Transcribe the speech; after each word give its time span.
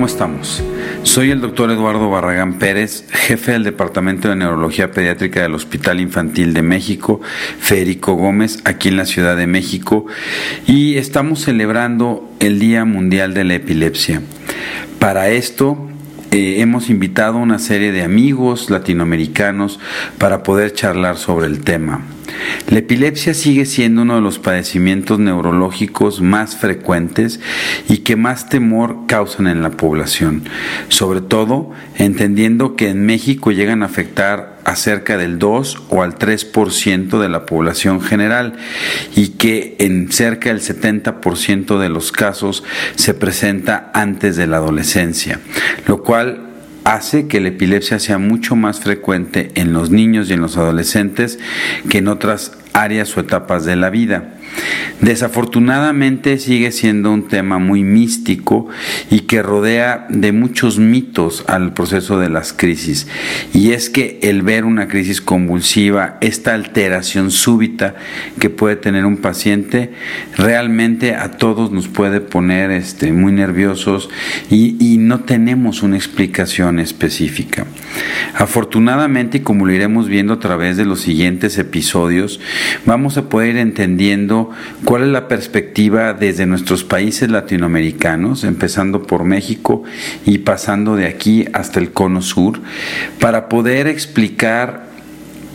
¿Cómo 0.00 0.06
estamos? 0.06 0.62
Soy 1.02 1.30
el 1.30 1.42
doctor 1.42 1.70
Eduardo 1.70 2.08
Barragán 2.08 2.54
Pérez, 2.54 3.04
jefe 3.10 3.52
del 3.52 3.64
Departamento 3.64 4.30
de 4.30 4.36
Neurología 4.36 4.92
Pediátrica 4.92 5.42
del 5.42 5.54
Hospital 5.54 6.00
Infantil 6.00 6.54
de 6.54 6.62
México, 6.62 7.20
Federico 7.58 8.14
Gómez, 8.14 8.60
aquí 8.64 8.88
en 8.88 8.96
la 8.96 9.04
Ciudad 9.04 9.36
de 9.36 9.46
México, 9.46 10.06
y 10.66 10.96
estamos 10.96 11.40
celebrando 11.40 12.26
el 12.40 12.58
Día 12.58 12.86
Mundial 12.86 13.34
de 13.34 13.44
la 13.44 13.56
Epilepsia. 13.56 14.22
Para 14.98 15.28
esto, 15.28 15.90
eh, 16.30 16.62
hemos 16.62 16.88
invitado 16.88 17.36
a 17.36 17.42
una 17.42 17.58
serie 17.58 17.92
de 17.92 18.02
amigos 18.02 18.70
latinoamericanos 18.70 19.80
para 20.16 20.42
poder 20.42 20.72
charlar 20.72 21.18
sobre 21.18 21.46
el 21.46 21.60
tema. 21.60 22.06
La 22.68 22.78
epilepsia 22.78 23.34
sigue 23.34 23.66
siendo 23.66 24.02
uno 24.02 24.16
de 24.16 24.20
los 24.20 24.38
padecimientos 24.38 25.18
neurológicos 25.18 26.20
más 26.20 26.56
frecuentes 26.56 27.40
y 27.88 27.98
que 27.98 28.16
más 28.16 28.48
temor 28.48 29.06
causan 29.06 29.46
en 29.46 29.62
la 29.62 29.70
población, 29.70 30.44
sobre 30.88 31.20
todo 31.20 31.70
entendiendo 31.96 32.76
que 32.76 32.88
en 32.88 33.06
México 33.06 33.50
llegan 33.50 33.82
a 33.82 33.86
afectar 33.86 34.60
a 34.64 34.76
cerca 34.76 35.16
del 35.16 35.38
2 35.38 35.82
o 35.88 36.02
al 36.02 36.16
3% 36.16 37.18
de 37.18 37.28
la 37.28 37.46
población 37.46 38.00
general 38.00 38.54
y 39.16 39.28
que 39.30 39.76
en 39.78 40.12
cerca 40.12 40.50
del 40.50 40.60
70% 40.60 41.78
de 41.78 41.88
los 41.88 42.12
casos 42.12 42.62
se 42.94 43.14
presenta 43.14 43.90
antes 43.94 44.36
de 44.36 44.46
la 44.46 44.58
adolescencia, 44.58 45.40
lo 45.86 46.02
cual 46.02 46.49
hace 46.90 47.28
que 47.28 47.40
la 47.40 47.48
epilepsia 47.48 48.00
sea 48.00 48.18
mucho 48.18 48.56
más 48.56 48.80
frecuente 48.80 49.52
en 49.54 49.72
los 49.72 49.90
niños 49.90 50.28
y 50.28 50.32
en 50.32 50.40
los 50.40 50.56
adolescentes 50.56 51.38
que 51.88 51.98
en 51.98 52.08
otras 52.08 52.58
áreas 52.72 53.16
o 53.16 53.20
etapas 53.20 53.64
de 53.64 53.76
la 53.76 53.90
vida. 53.90 54.34
Desafortunadamente 55.00 56.38
sigue 56.38 56.72
siendo 56.72 57.10
un 57.10 57.26
tema 57.26 57.58
muy 57.58 57.84
místico 57.84 58.68
y 59.10 59.20
que 59.20 59.42
rodea 59.42 60.06
de 60.10 60.32
muchos 60.32 60.78
mitos 60.78 61.44
al 61.48 61.72
proceso 61.72 62.18
de 62.18 62.28
las 62.28 62.52
crisis. 62.52 63.06
Y 63.54 63.72
es 63.72 63.88
que 63.88 64.18
el 64.22 64.42
ver 64.42 64.64
una 64.64 64.88
crisis 64.88 65.22
convulsiva, 65.22 66.18
esta 66.20 66.52
alteración 66.52 67.30
súbita 67.30 67.94
que 68.38 68.50
puede 68.50 68.76
tener 68.76 69.06
un 69.06 69.16
paciente, 69.16 69.92
realmente 70.36 71.14
a 71.14 71.30
todos 71.30 71.72
nos 71.72 71.88
puede 71.88 72.20
poner 72.20 72.70
este, 72.70 73.12
muy 73.12 73.32
nerviosos 73.32 74.10
y, 74.50 74.76
y 74.80 74.98
no 74.98 75.20
tenemos 75.20 75.82
una 75.82 75.96
explicación 75.96 76.78
específica. 76.78 77.66
Afortunadamente, 78.34 79.38
y 79.38 79.40
como 79.40 79.66
lo 79.66 79.72
iremos 79.72 80.08
viendo 80.08 80.34
a 80.34 80.38
través 80.40 80.76
de 80.76 80.84
los 80.84 81.00
siguientes 81.00 81.58
episodios, 81.58 82.40
vamos 82.86 83.16
a 83.16 83.28
poder 83.28 83.50
ir 83.50 83.56
entendiendo 83.56 84.39
cuál 84.84 85.02
es 85.02 85.08
la 85.08 85.28
perspectiva 85.28 86.12
desde 86.12 86.46
nuestros 86.46 86.84
países 86.84 87.30
latinoamericanos, 87.30 88.44
empezando 88.44 89.02
por 89.02 89.24
México 89.24 89.82
y 90.24 90.38
pasando 90.38 90.96
de 90.96 91.06
aquí 91.06 91.46
hasta 91.52 91.80
el 91.80 91.92
cono 91.92 92.22
sur, 92.22 92.60
para 93.20 93.48
poder 93.48 93.86
explicar 93.86 94.88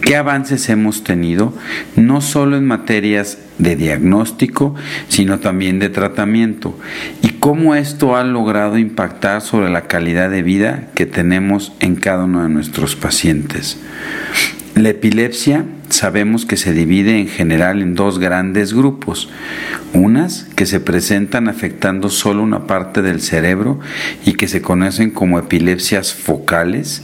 qué 0.01 0.15
avances 0.15 0.69
hemos 0.69 1.03
tenido, 1.03 1.53
no 1.95 2.21
solo 2.21 2.57
en 2.57 2.65
materias 2.65 3.39
de 3.57 3.75
diagnóstico, 3.75 4.75
sino 5.07 5.39
también 5.39 5.79
de 5.79 5.89
tratamiento, 5.89 6.77
y 7.21 7.29
cómo 7.39 7.75
esto 7.75 8.15
ha 8.15 8.23
logrado 8.23 8.77
impactar 8.77 9.41
sobre 9.41 9.69
la 9.69 9.87
calidad 9.87 10.29
de 10.29 10.43
vida 10.43 10.89
que 10.93 11.05
tenemos 11.05 11.73
en 11.79 11.95
cada 11.95 12.25
uno 12.25 12.43
de 12.43 12.49
nuestros 12.49 12.95
pacientes. 12.95 13.79
La 14.75 14.89
epilepsia 14.89 15.63
sabemos 15.87 16.45
que 16.45 16.57
se 16.57 16.73
divide 16.73 17.17
en 17.17 17.29
general 17.29 17.81
en 17.81 17.95
dos 17.95 18.19
grandes 18.19 18.73
grupos, 18.73 19.29
unas 19.93 20.47
que 20.57 20.65
se 20.65 20.81
presentan 20.81 21.47
afectando 21.47 22.09
solo 22.09 22.43
una 22.43 22.67
parte 22.67 23.01
del 23.01 23.21
cerebro 23.21 23.79
y 24.25 24.33
que 24.33 24.49
se 24.49 24.61
conocen 24.61 25.11
como 25.11 25.39
epilepsias 25.39 26.13
focales 26.13 27.03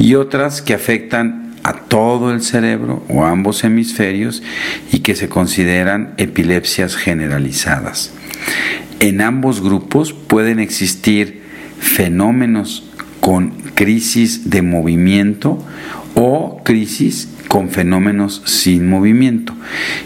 y 0.00 0.16
otras 0.16 0.62
que 0.62 0.74
afectan 0.74 1.54
a 1.62 1.74
todo 1.74 2.32
el 2.32 2.42
cerebro 2.42 3.04
o 3.08 3.24
ambos 3.24 3.62
hemisferios 3.62 4.42
y 4.90 4.98
que 4.98 5.14
se 5.14 5.28
consideran 5.28 6.14
epilepsias 6.16 6.96
generalizadas. 6.96 8.12
En 8.98 9.20
ambos 9.20 9.62
grupos 9.62 10.12
pueden 10.12 10.58
existir 10.58 11.42
fenómenos 11.78 12.88
con 13.20 13.50
crisis 13.76 14.50
de 14.50 14.62
movimiento 14.62 15.64
o 16.14 16.60
crisis 16.64 17.28
con 17.48 17.70
fenómenos 17.70 18.42
sin 18.44 18.88
movimiento. 18.88 19.54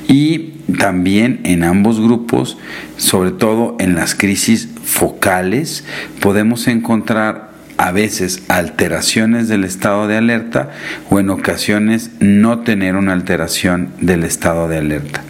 Y 0.08 0.54
también 0.78 1.40
en 1.44 1.64
ambos 1.64 2.00
grupos, 2.00 2.58
sobre 2.96 3.30
todo 3.30 3.76
en 3.78 3.94
las 3.94 4.14
crisis 4.14 4.68
focales, 4.82 5.84
podemos 6.20 6.66
encontrar 6.68 7.50
a 7.78 7.92
veces 7.92 8.42
alteraciones 8.48 9.48
del 9.48 9.64
estado 9.64 10.08
de 10.08 10.16
alerta 10.16 10.70
o 11.10 11.20
en 11.20 11.30
ocasiones 11.30 12.10
no 12.20 12.60
tener 12.60 12.96
una 12.96 13.12
alteración 13.12 13.90
del 14.00 14.24
estado 14.24 14.68
de 14.68 14.78
alerta. 14.78 15.22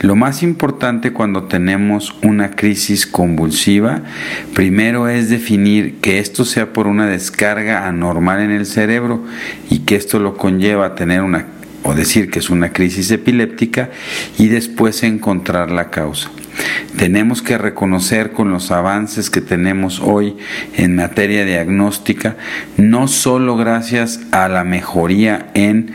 Lo 0.00 0.16
más 0.16 0.42
importante 0.42 1.12
cuando 1.12 1.44
tenemos 1.44 2.14
una 2.22 2.50
crisis 2.50 3.06
convulsiva, 3.06 4.02
primero 4.54 5.08
es 5.08 5.30
definir 5.30 6.00
que 6.00 6.18
esto 6.18 6.44
sea 6.44 6.72
por 6.72 6.86
una 6.86 7.06
descarga 7.06 7.86
anormal 7.86 8.40
en 8.40 8.50
el 8.50 8.66
cerebro 8.66 9.24
y 9.70 9.80
que 9.80 9.96
esto 9.96 10.18
lo 10.18 10.36
conlleva 10.36 10.86
a 10.86 10.94
tener 10.94 11.22
una 11.22 11.46
o 11.84 11.94
decir 11.94 12.30
que 12.30 12.38
es 12.38 12.50
una 12.50 12.72
crisis 12.72 13.10
epiléptica 13.10 13.90
y 14.38 14.48
después 14.48 15.02
encontrar 15.02 15.70
la 15.70 15.90
causa. 15.90 16.30
Tenemos 16.96 17.42
que 17.42 17.58
reconocer 17.58 18.32
con 18.32 18.50
los 18.50 18.70
avances 18.70 19.28
que 19.28 19.40
tenemos 19.40 20.00
hoy 20.00 20.36
en 20.76 20.96
materia 20.96 21.44
diagnóstica, 21.44 22.36
no 22.76 23.06
solo 23.08 23.56
gracias 23.56 24.20
a 24.32 24.48
la 24.48 24.64
mejoría 24.64 25.50
en 25.54 25.94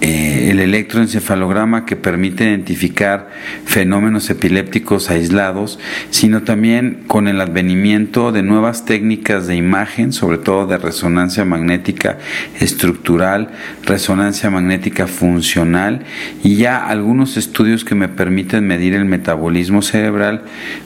eh, 0.00 0.50
el 0.50 0.60
electroencefalograma 0.60 1.84
que 1.84 1.96
permite 1.96 2.44
identificar 2.44 3.30
fenómenos 3.64 4.30
epilépticos 4.30 5.10
aislados, 5.10 5.80
sino 6.10 6.42
también 6.42 7.02
con 7.08 7.26
el 7.26 7.40
advenimiento 7.40 8.30
de 8.30 8.44
nuevas 8.44 8.84
técnicas 8.84 9.48
de 9.48 9.56
imagen, 9.56 10.12
sobre 10.12 10.38
todo 10.38 10.66
de 10.66 10.78
resonancia 10.78 11.44
magnética 11.44 12.18
estructural, 12.60 13.50
resonancia 13.84 14.50
magnética 14.50 15.08
funcional 15.08 16.04
y 16.44 16.56
ya 16.56 16.86
algunos 16.86 17.36
estudios 17.36 17.84
que 17.84 17.96
me 17.96 18.08
permiten 18.08 18.66
medir 18.66 18.94
el 18.94 19.04
metabolismo 19.04 19.82
cerebral, 19.82 20.42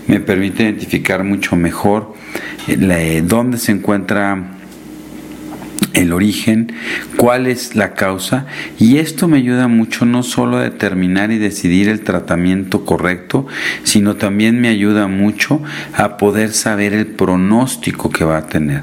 me 0.06 0.20
permite 0.20 0.62
identificar 0.62 1.22
mucho 1.22 1.54
mejor 1.54 2.14
eh, 2.66 3.22
dónde 3.26 3.58
se 3.58 3.72
encuentra 3.72 4.61
el 5.94 6.12
origen, 6.12 6.72
cuál 7.16 7.46
es 7.46 7.74
la 7.76 7.94
causa 7.94 8.46
y 8.78 8.98
esto 8.98 9.28
me 9.28 9.38
ayuda 9.38 9.68
mucho 9.68 10.04
no 10.04 10.22
solo 10.22 10.58
a 10.58 10.62
determinar 10.62 11.30
y 11.32 11.38
decidir 11.38 11.88
el 11.88 12.00
tratamiento 12.00 12.84
correcto, 12.84 13.46
sino 13.84 14.16
también 14.16 14.60
me 14.60 14.68
ayuda 14.68 15.06
mucho 15.06 15.62
a 15.94 16.16
poder 16.16 16.52
saber 16.52 16.92
el 16.92 17.06
pronóstico 17.06 18.10
que 18.10 18.24
va 18.24 18.38
a 18.38 18.46
tener. 18.46 18.82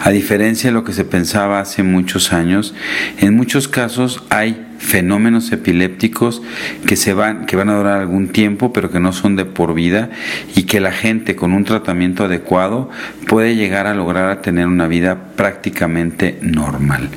A 0.00 0.10
diferencia 0.10 0.70
de 0.70 0.74
lo 0.74 0.84
que 0.84 0.92
se 0.92 1.04
pensaba 1.04 1.60
hace 1.60 1.82
muchos 1.82 2.32
años, 2.32 2.74
en 3.18 3.34
muchos 3.34 3.68
casos 3.68 4.22
hay 4.30 4.67
fenómenos 4.78 5.52
epilépticos 5.52 6.42
que 6.86 6.96
se 6.96 7.12
van 7.12 7.46
que 7.46 7.56
van 7.56 7.68
a 7.68 7.76
durar 7.76 8.00
algún 8.00 8.28
tiempo 8.28 8.72
pero 8.72 8.90
que 8.90 9.00
no 9.00 9.12
son 9.12 9.36
de 9.36 9.44
por 9.44 9.74
vida 9.74 10.10
y 10.54 10.62
que 10.62 10.80
la 10.80 10.92
gente 10.92 11.36
con 11.36 11.52
un 11.52 11.64
tratamiento 11.64 12.24
adecuado 12.24 12.90
puede 13.26 13.56
llegar 13.56 13.86
a 13.86 13.94
lograr 13.94 14.30
a 14.30 14.40
tener 14.40 14.66
una 14.66 14.88
vida 14.88 15.32
prácticamente 15.36 16.38
normal. 16.42 17.10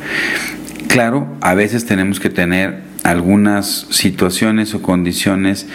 Claro, 0.88 1.38
a 1.40 1.54
veces 1.54 1.86
tenemos 1.86 2.20
que 2.20 2.30
tener 2.30 2.82
algunas 3.04 3.88
situaciones 3.90 4.74
o 4.74 4.82
condiciones 4.82 5.68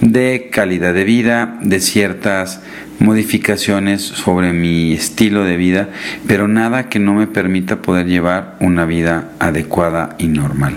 de 0.00 0.48
calidad 0.50 0.94
de 0.94 1.04
vida, 1.04 1.58
de 1.60 1.80
ciertas 1.80 2.62
modificaciones 3.02 4.02
sobre 4.02 4.52
mi 4.52 4.92
estilo 4.92 5.44
de 5.44 5.56
vida, 5.56 5.88
pero 6.26 6.48
nada 6.48 6.88
que 6.88 6.98
no 6.98 7.14
me 7.14 7.26
permita 7.26 7.82
poder 7.82 8.06
llevar 8.06 8.56
una 8.60 8.86
vida 8.86 9.32
adecuada 9.38 10.16
y 10.18 10.28
normal. 10.28 10.76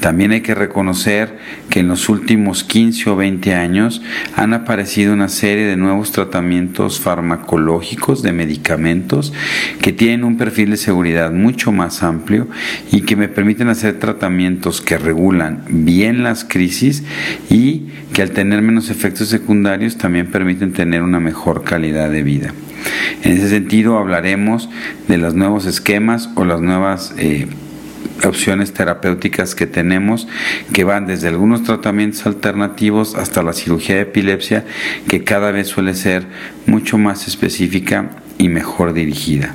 También 0.00 0.32
hay 0.32 0.40
que 0.40 0.54
reconocer 0.54 1.38
que 1.68 1.80
en 1.80 1.88
los 1.88 2.08
últimos 2.08 2.64
15 2.64 3.10
o 3.10 3.16
20 3.16 3.54
años 3.54 4.02
han 4.36 4.54
aparecido 4.54 5.12
una 5.12 5.28
serie 5.28 5.66
de 5.66 5.76
nuevos 5.76 6.12
tratamientos 6.12 7.00
farmacológicos 7.00 8.22
de 8.22 8.32
medicamentos 8.32 9.32
que 9.82 9.92
tienen 9.92 10.24
un 10.24 10.38
perfil 10.38 10.70
de 10.70 10.76
seguridad 10.76 11.32
mucho 11.32 11.72
más 11.72 12.02
amplio 12.02 12.48
y 12.90 13.02
que 13.02 13.16
me 13.16 13.28
permiten 13.28 13.68
hacer 13.68 13.98
tratamientos 13.98 14.80
que 14.80 14.98
regulan 14.98 15.64
bien 15.68 16.22
las 16.22 16.44
crisis 16.44 17.04
y 17.50 17.88
que 18.12 18.22
al 18.22 18.30
tener 18.30 18.62
menos 18.62 18.90
efectos 18.90 19.28
secundarios 19.28 19.96
también 19.98 20.26
permiten 20.28 20.72
tener 20.72 21.02
una 21.02 21.20
mejor 21.20 21.57
calidad 21.64 22.10
de 22.10 22.22
vida. 22.22 22.52
En 23.22 23.32
ese 23.32 23.48
sentido 23.48 23.98
hablaremos 23.98 24.68
de 25.08 25.18
los 25.18 25.34
nuevos 25.34 25.66
esquemas 25.66 26.30
o 26.36 26.44
las 26.44 26.60
nuevas 26.60 27.14
eh, 27.18 27.48
opciones 28.24 28.72
terapéuticas 28.72 29.54
que 29.54 29.66
tenemos 29.66 30.28
que 30.72 30.84
van 30.84 31.06
desde 31.06 31.28
algunos 31.28 31.62
tratamientos 31.62 32.26
alternativos 32.26 33.14
hasta 33.14 33.42
la 33.42 33.52
cirugía 33.52 33.96
de 33.96 34.02
epilepsia 34.02 34.64
que 35.08 35.24
cada 35.24 35.50
vez 35.50 35.68
suele 35.68 35.94
ser 35.94 36.26
mucho 36.66 36.98
más 36.98 37.28
específica 37.28 38.10
y 38.38 38.48
mejor 38.48 38.92
dirigida. 38.92 39.54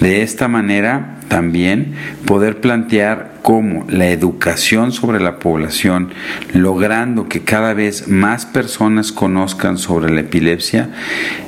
De 0.00 0.22
esta 0.22 0.48
manera 0.48 1.19
también 1.30 1.94
poder 2.26 2.60
plantear 2.60 3.38
cómo 3.42 3.86
la 3.88 4.08
educación 4.08 4.90
sobre 4.90 5.20
la 5.20 5.38
población, 5.38 6.12
logrando 6.52 7.28
que 7.28 7.42
cada 7.42 7.72
vez 7.72 8.08
más 8.08 8.46
personas 8.46 9.12
conozcan 9.12 9.78
sobre 9.78 10.12
la 10.12 10.22
epilepsia, 10.22 10.90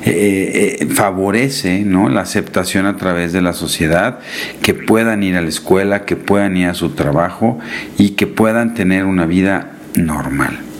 eh, 0.05 0.77
eh, 0.79 0.87
favorece 0.87 1.83
¿no? 1.83 2.07
la 2.07 2.21
aceptación 2.21 2.85
a 2.85 2.95
través 2.95 3.33
de 3.33 3.41
la 3.41 3.51
sociedad, 3.51 4.19
que 4.61 4.73
puedan 4.73 5.21
ir 5.21 5.35
a 5.35 5.41
la 5.41 5.49
escuela, 5.49 6.05
que 6.05 6.15
puedan 6.15 6.55
ir 6.55 6.67
a 6.67 6.75
su 6.75 6.91
trabajo 6.91 7.59
y 7.97 8.11
que 8.11 8.25
puedan 8.25 8.75
tener 8.75 9.03
una 9.03 9.25
vida 9.25 9.73
normal. 9.95 10.72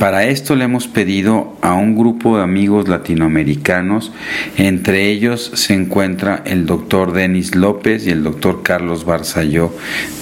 Para 0.00 0.24
esto 0.24 0.56
le 0.56 0.64
hemos 0.64 0.88
pedido 0.88 1.58
a 1.60 1.74
un 1.74 1.94
grupo 1.94 2.38
de 2.38 2.42
amigos 2.42 2.88
latinoamericanos, 2.88 4.12
entre 4.56 5.10
ellos 5.10 5.50
se 5.52 5.74
encuentra 5.74 6.42
el 6.46 6.64
doctor 6.64 7.12
Denis 7.12 7.54
López 7.54 8.06
y 8.06 8.10
el 8.10 8.22
doctor 8.22 8.62
Carlos 8.62 9.04
Barzalló 9.04 9.70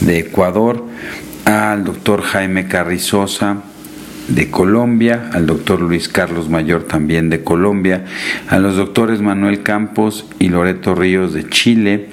de 0.00 0.18
Ecuador, 0.18 0.84
al 1.44 1.84
doctor 1.84 2.22
Jaime 2.22 2.66
Carrizosa 2.66 3.58
de 4.26 4.50
Colombia, 4.50 5.30
al 5.32 5.46
doctor 5.46 5.80
Luis 5.80 6.08
Carlos 6.08 6.48
Mayor 6.48 6.82
también 6.82 7.30
de 7.30 7.44
Colombia, 7.44 8.04
a 8.48 8.58
los 8.58 8.74
doctores 8.74 9.22
Manuel 9.22 9.62
Campos 9.62 10.26
y 10.40 10.48
Loreto 10.48 10.96
Ríos 10.96 11.32
de 11.34 11.48
Chile, 11.48 12.08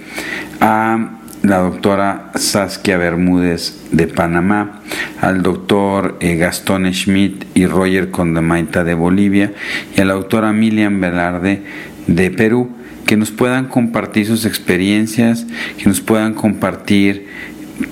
a 0.61 1.17
la 1.47 1.59
doctora 1.59 2.31
Saskia 2.35 2.97
Bermúdez 2.97 3.75
de 3.91 4.07
Panamá, 4.07 4.81
al 5.21 5.43
doctor 5.43 6.17
eh, 6.19 6.37
Gastón 6.37 6.91
Schmidt 6.91 7.45
y 7.53 7.67
Roger 7.67 8.09
Condemaita 8.09 8.83
de 8.83 8.95
Bolivia 8.95 9.53
y 9.95 10.01
a 10.01 10.05
la 10.05 10.13
doctora 10.13 10.53
Milian 10.53 10.99
Velarde 10.99 11.61
de 12.07 12.31
Perú, 12.31 12.69
que 13.05 13.15
nos 13.15 13.29
puedan 13.29 13.67
compartir 13.67 14.25
sus 14.25 14.45
experiencias, 14.45 15.45
que 15.77 15.85
nos 15.85 16.01
puedan 16.01 16.33
compartir 16.33 17.27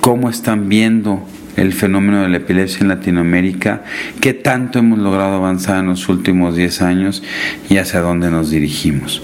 cómo 0.02 0.30
están 0.30 0.68
viendo 0.68 1.24
el 1.56 1.74
fenómeno 1.74 2.24
de 2.24 2.30
la 2.30 2.38
epilepsia 2.38 2.80
en 2.82 2.88
Latinoamérica, 2.88 3.84
qué 4.20 4.34
tanto 4.34 4.80
hemos 4.80 4.98
logrado 4.98 5.36
avanzar 5.36 5.80
en 5.80 5.88
los 5.88 6.10
últimos 6.10 6.56
10 6.56 6.82
años 6.82 7.24
y 7.70 7.78
hacia 7.78 8.02
dónde 8.02 8.32
nos 8.32 8.50
dirigimos. 8.50 9.22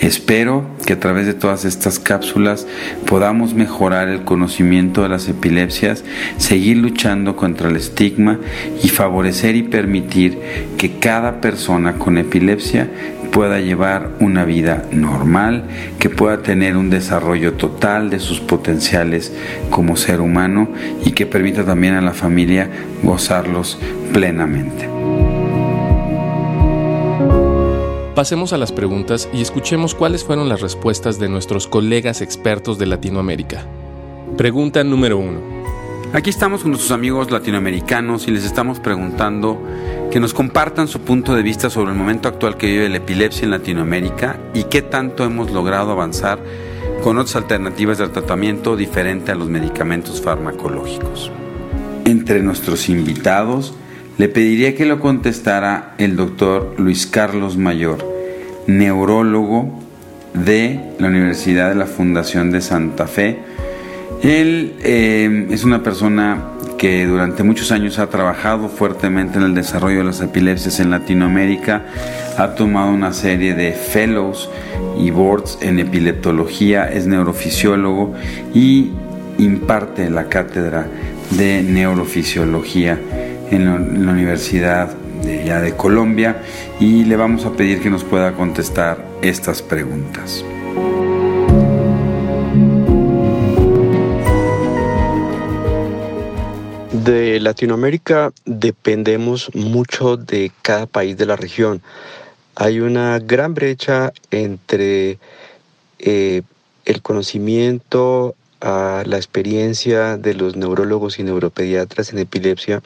Espero 0.00 0.64
que 0.84 0.92
a 0.92 1.00
través 1.00 1.26
de 1.26 1.34
todas 1.34 1.64
estas 1.64 1.98
cápsulas 1.98 2.66
podamos 3.06 3.54
mejorar 3.54 4.08
el 4.08 4.24
conocimiento 4.24 5.02
de 5.02 5.08
las 5.08 5.28
epilepsias, 5.28 6.04
seguir 6.36 6.76
luchando 6.76 7.34
contra 7.34 7.68
el 7.68 7.76
estigma 7.76 8.38
y 8.82 8.88
favorecer 8.88 9.56
y 9.56 9.62
permitir 9.62 10.38
que 10.76 10.98
cada 10.98 11.40
persona 11.40 11.94
con 11.94 12.18
epilepsia 12.18 12.88
pueda 13.32 13.60
llevar 13.60 14.12
una 14.20 14.44
vida 14.44 14.84
normal, 14.92 15.64
que 15.98 16.10
pueda 16.10 16.42
tener 16.42 16.76
un 16.76 16.90
desarrollo 16.90 17.54
total 17.54 18.10
de 18.10 18.18
sus 18.18 18.40
potenciales 18.40 19.32
como 19.70 19.96
ser 19.96 20.20
humano 20.20 20.68
y 21.04 21.12
que 21.12 21.26
permita 21.26 21.64
también 21.64 21.94
a 21.94 22.00
la 22.00 22.12
familia 22.12 22.70
gozarlos 23.02 23.78
plenamente. 24.12 24.88
Pasemos 28.16 28.54
a 28.54 28.56
las 28.56 28.72
preguntas 28.72 29.28
y 29.34 29.42
escuchemos 29.42 29.94
cuáles 29.94 30.24
fueron 30.24 30.48
las 30.48 30.62
respuestas 30.62 31.18
de 31.18 31.28
nuestros 31.28 31.66
colegas 31.66 32.22
expertos 32.22 32.78
de 32.78 32.86
Latinoamérica. 32.86 33.66
Pregunta 34.38 34.82
número 34.82 35.18
1. 35.18 35.40
Aquí 36.14 36.30
estamos 36.30 36.62
con 36.62 36.70
nuestros 36.70 36.92
amigos 36.92 37.30
latinoamericanos 37.30 38.26
y 38.26 38.30
les 38.30 38.46
estamos 38.46 38.80
preguntando 38.80 39.62
que 40.10 40.18
nos 40.18 40.32
compartan 40.32 40.88
su 40.88 41.02
punto 41.02 41.34
de 41.34 41.42
vista 41.42 41.68
sobre 41.68 41.92
el 41.92 41.98
momento 41.98 42.26
actual 42.26 42.56
que 42.56 42.68
vive 42.68 42.88
la 42.88 42.96
epilepsia 42.96 43.44
en 43.44 43.50
Latinoamérica 43.50 44.40
y 44.54 44.64
qué 44.64 44.80
tanto 44.80 45.22
hemos 45.22 45.50
logrado 45.50 45.92
avanzar 45.92 46.38
con 47.04 47.18
otras 47.18 47.36
alternativas 47.36 47.98
de 47.98 48.08
tratamiento 48.08 48.78
diferente 48.78 49.32
a 49.32 49.34
los 49.34 49.50
medicamentos 49.50 50.22
farmacológicos. 50.22 51.30
Entre 52.06 52.42
nuestros 52.42 52.88
invitados, 52.88 53.74
le 54.18 54.28
pediría 54.28 54.74
que 54.74 54.86
lo 54.86 54.98
contestara 54.98 55.94
el 55.98 56.16
doctor 56.16 56.74
Luis 56.78 57.06
Carlos 57.06 57.58
Mayor, 57.58 57.98
neurólogo 58.66 59.78
de 60.32 60.80
la 60.98 61.08
Universidad 61.08 61.68
de 61.68 61.74
la 61.74 61.86
Fundación 61.86 62.50
de 62.50 62.62
Santa 62.62 63.06
Fe. 63.06 63.38
Él 64.22 64.74
eh, 64.82 65.48
es 65.50 65.64
una 65.64 65.82
persona 65.82 66.52
que 66.78 67.06
durante 67.06 67.42
muchos 67.42 67.72
años 67.72 67.98
ha 67.98 68.08
trabajado 68.08 68.68
fuertemente 68.68 69.38
en 69.38 69.44
el 69.44 69.54
desarrollo 69.54 69.98
de 69.98 70.04
las 70.04 70.20
epilepsias 70.22 70.80
en 70.80 70.90
Latinoamérica, 70.90 71.84
ha 72.38 72.54
tomado 72.54 72.90
una 72.92 73.12
serie 73.12 73.54
de 73.54 73.72
fellows 73.72 74.48
y 74.98 75.10
boards 75.10 75.58
en 75.60 75.78
epileptología, 75.78 76.90
es 76.90 77.06
neurofisiólogo 77.06 78.14
y 78.54 78.92
imparte 79.38 80.08
la 80.08 80.28
cátedra 80.28 80.86
de 81.30 81.62
neurofisiología 81.62 82.98
en 83.50 84.06
la, 84.06 84.12
Universidad 84.12 84.94
de, 85.22 85.44
ya 85.44 85.60
de 85.60 85.76
Colombia 85.76 86.42
y 86.80 87.04
le 87.04 87.16
vamos 87.16 87.44
a 87.44 87.52
pedir 87.52 87.80
que 87.80 87.90
nos 87.90 88.04
pueda 88.04 88.32
contestar 88.32 89.04
estas 89.22 89.62
preguntas. 89.62 90.44
De 96.92 97.38
Latinoamérica 97.40 98.32
dependemos 98.44 99.54
mucho 99.54 100.16
de 100.16 100.50
cada 100.62 100.86
país 100.86 101.16
de 101.16 101.26
la 101.26 101.36
región. 101.36 101.82
Hay 102.56 102.80
una 102.80 103.18
gran 103.18 103.54
brecha 103.54 104.12
entre 104.30 105.18
eh, 105.98 106.42
el 106.84 107.02
conocimiento 107.02 108.34
a 108.60 109.02
la 109.06 109.16
experiencia 109.16 110.16
de 110.16 110.34
los 110.34 110.56
neurólogos 110.56 111.18
y 111.18 111.22
neuropediatras 111.22 112.12
en 112.12 112.18
epilepsia 112.18 112.82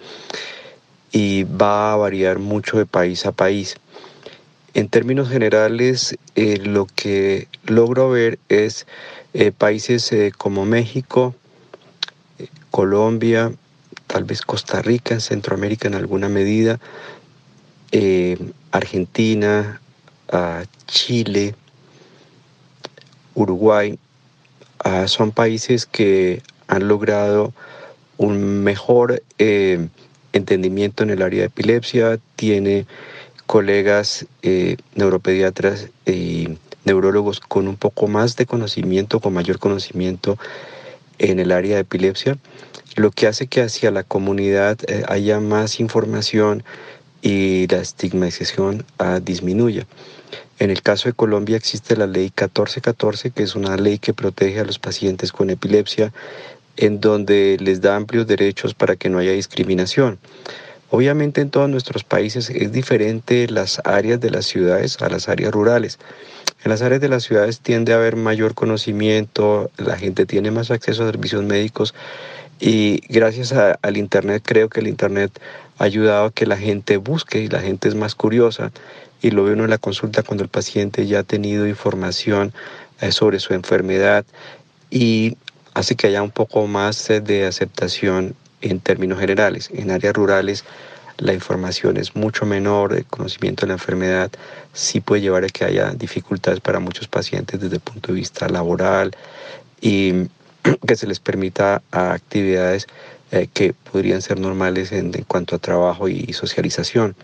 y 1.12 1.44
va 1.44 1.92
a 1.92 1.96
variar 1.96 2.38
mucho 2.38 2.78
de 2.78 2.86
país 2.86 3.26
a 3.26 3.32
país. 3.32 3.76
En 4.74 4.88
términos 4.88 5.28
generales, 5.28 6.16
eh, 6.36 6.58
lo 6.58 6.86
que 6.86 7.48
logro 7.66 8.10
ver 8.10 8.38
es 8.48 8.86
eh, 9.34 9.50
países 9.50 10.12
eh, 10.12 10.32
como 10.36 10.64
México, 10.64 11.34
Colombia, 12.70 13.52
tal 14.06 14.24
vez 14.24 14.42
Costa 14.42 14.80
Rica, 14.80 15.18
Centroamérica 15.18 15.88
en 15.88 15.94
alguna 15.94 16.28
medida, 16.28 16.78
Argentina, 18.70 19.80
Chile, 20.86 21.54
Uruguay, 23.34 23.98
Ah, 24.82 25.06
son 25.08 25.30
países 25.30 25.84
que 25.84 26.42
han 26.66 26.88
logrado 26.88 27.52
un 28.16 28.64
mejor 28.64 29.22
eh, 29.38 29.88
entendimiento 30.32 31.02
en 31.02 31.10
el 31.10 31.20
área 31.20 31.40
de 31.40 31.46
epilepsia, 31.46 32.18
tiene 32.36 32.86
colegas 33.46 34.26
eh, 34.42 34.76
neuropediatras 34.94 35.88
y 36.06 36.56
neurólogos 36.84 37.40
con 37.40 37.68
un 37.68 37.76
poco 37.76 38.08
más 38.08 38.36
de 38.36 38.46
conocimiento, 38.46 39.20
con 39.20 39.34
mayor 39.34 39.58
conocimiento 39.58 40.38
en 41.18 41.40
el 41.40 41.52
área 41.52 41.74
de 41.74 41.82
epilepsia, 41.82 42.38
lo 42.96 43.10
que 43.10 43.26
hace 43.26 43.48
que 43.48 43.60
hacia 43.60 43.90
la 43.90 44.02
comunidad 44.02 44.78
eh, 44.88 45.02
haya 45.08 45.40
más 45.40 45.78
información 45.78 46.64
y 47.22 47.66
la 47.68 47.78
estigmatización 47.78 48.84
ah, 48.98 49.20
disminuya. 49.22 49.86
En 50.58 50.70
el 50.70 50.82
caso 50.82 51.08
de 51.08 51.14
Colombia 51.14 51.56
existe 51.56 51.96
la 51.96 52.06
ley 52.06 52.24
1414, 52.24 53.30
que 53.30 53.42
es 53.42 53.54
una 53.54 53.76
ley 53.76 53.98
que 53.98 54.12
protege 54.12 54.60
a 54.60 54.64
los 54.64 54.78
pacientes 54.78 55.32
con 55.32 55.48
epilepsia, 55.48 56.12
en 56.76 57.00
donde 57.00 57.56
les 57.60 57.80
da 57.80 57.96
amplios 57.96 58.26
derechos 58.26 58.74
para 58.74 58.96
que 58.96 59.08
no 59.08 59.18
haya 59.18 59.32
discriminación. 59.32 60.18
Obviamente 60.90 61.40
en 61.40 61.50
todos 61.50 61.68
nuestros 61.68 62.02
países 62.02 62.50
es 62.50 62.72
diferente 62.72 63.46
las 63.48 63.80
áreas 63.84 64.20
de 64.20 64.30
las 64.30 64.46
ciudades 64.46 65.00
a 65.00 65.08
las 65.08 65.28
áreas 65.28 65.52
rurales. 65.52 65.98
En 66.64 66.70
las 66.70 66.82
áreas 66.82 67.00
de 67.00 67.08
las 67.08 67.22
ciudades 67.22 67.60
tiende 67.60 67.92
a 67.92 67.96
haber 67.96 68.16
mayor 68.16 68.54
conocimiento, 68.54 69.70
la 69.78 69.96
gente 69.96 70.26
tiene 70.26 70.50
más 70.50 70.70
acceso 70.70 71.04
a 71.04 71.10
servicios 71.10 71.44
médicos 71.44 71.94
y 72.58 73.00
gracias 73.08 73.52
al 73.52 73.96
Internet 73.96 74.42
creo 74.44 74.68
que 74.68 74.80
el 74.80 74.88
Internet 74.88 75.30
ayudado 75.80 76.26
a 76.26 76.30
que 76.30 76.46
la 76.46 76.56
gente 76.56 76.98
busque 76.98 77.40
y 77.40 77.48
la 77.48 77.60
gente 77.60 77.88
es 77.88 77.94
más 77.94 78.14
curiosa 78.14 78.70
y 79.22 79.30
lo 79.30 79.44
ve 79.44 79.54
uno 79.54 79.64
en 79.64 79.70
la 79.70 79.78
consulta 79.78 80.22
cuando 80.22 80.44
el 80.44 80.50
paciente 80.50 81.06
ya 81.06 81.20
ha 81.20 81.22
tenido 81.24 81.66
información 81.66 82.52
eh, 83.00 83.12
sobre 83.12 83.40
su 83.40 83.54
enfermedad 83.54 84.24
y 84.90 85.36
hace 85.74 85.96
que 85.96 86.06
haya 86.06 86.22
un 86.22 86.30
poco 86.30 86.66
más 86.66 87.08
de 87.08 87.46
aceptación 87.46 88.34
en 88.60 88.80
términos 88.80 89.18
generales. 89.18 89.70
En 89.72 89.90
áreas 89.90 90.14
rurales 90.14 90.64
la 91.16 91.32
información 91.32 91.96
es 91.96 92.14
mucho 92.14 92.46
menor, 92.46 92.94
el 92.94 93.06
conocimiento 93.06 93.62
de 93.62 93.68
la 93.68 93.74
enfermedad 93.74 94.30
sí 94.72 95.00
puede 95.00 95.22
llevar 95.22 95.44
a 95.44 95.48
que 95.48 95.64
haya 95.64 95.90
dificultades 95.90 96.60
para 96.60 96.78
muchos 96.78 97.08
pacientes 97.08 97.60
desde 97.60 97.76
el 97.76 97.82
punto 97.82 98.08
de 98.08 98.18
vista 98.18 98.48
laboral 98.48 99.14
y 99.80 100.28
que 100.86 100.96
se 100.96 101.06
les 101.06 101.20
permita 101.20 101.82
actividades 101.90 102.86
eh, 103.32 103.48
que 103.52 103.72
podrían 103.72 104.22
ser 104.22 104.40
normales 104.40 104.92
en, 104.92 105.12
cuanto 105.26 105.56
a 105.56 105.58
trabajo 105.58 106.08
y 106.08 106.32
socialización. 106.32 107.14